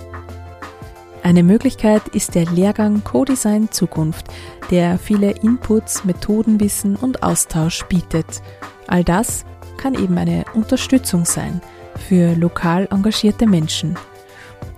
Eine 1.23 1.43
Möglichkeit 1.43 2.07
ist 2.09 2.35
der 2.35 2.45
Lehrgang 2.45 3.03
Co-Design 3.03 3.71
Zukunft, 3.71 4.27
der 4.71 4.97
viele 4.97 5.31
Inputs, 5.31 6.05
Methodenwissen 6.05 6.95
und 6.95 7.23
Austausch 7.23 7.83
bietet. 7.85 8.41
All 8.87 9.03
das 9.03 9.45
kann 9.77 9.93
eben 9.93 10.17
eine 10.17 10.45
Unterstützung 10.53 11.25
sein 11.25 11.61
für 12.07 12.33
lokal 12.35 12.87
engagierte 12.91 13.45
Menschen, 13.45 13.97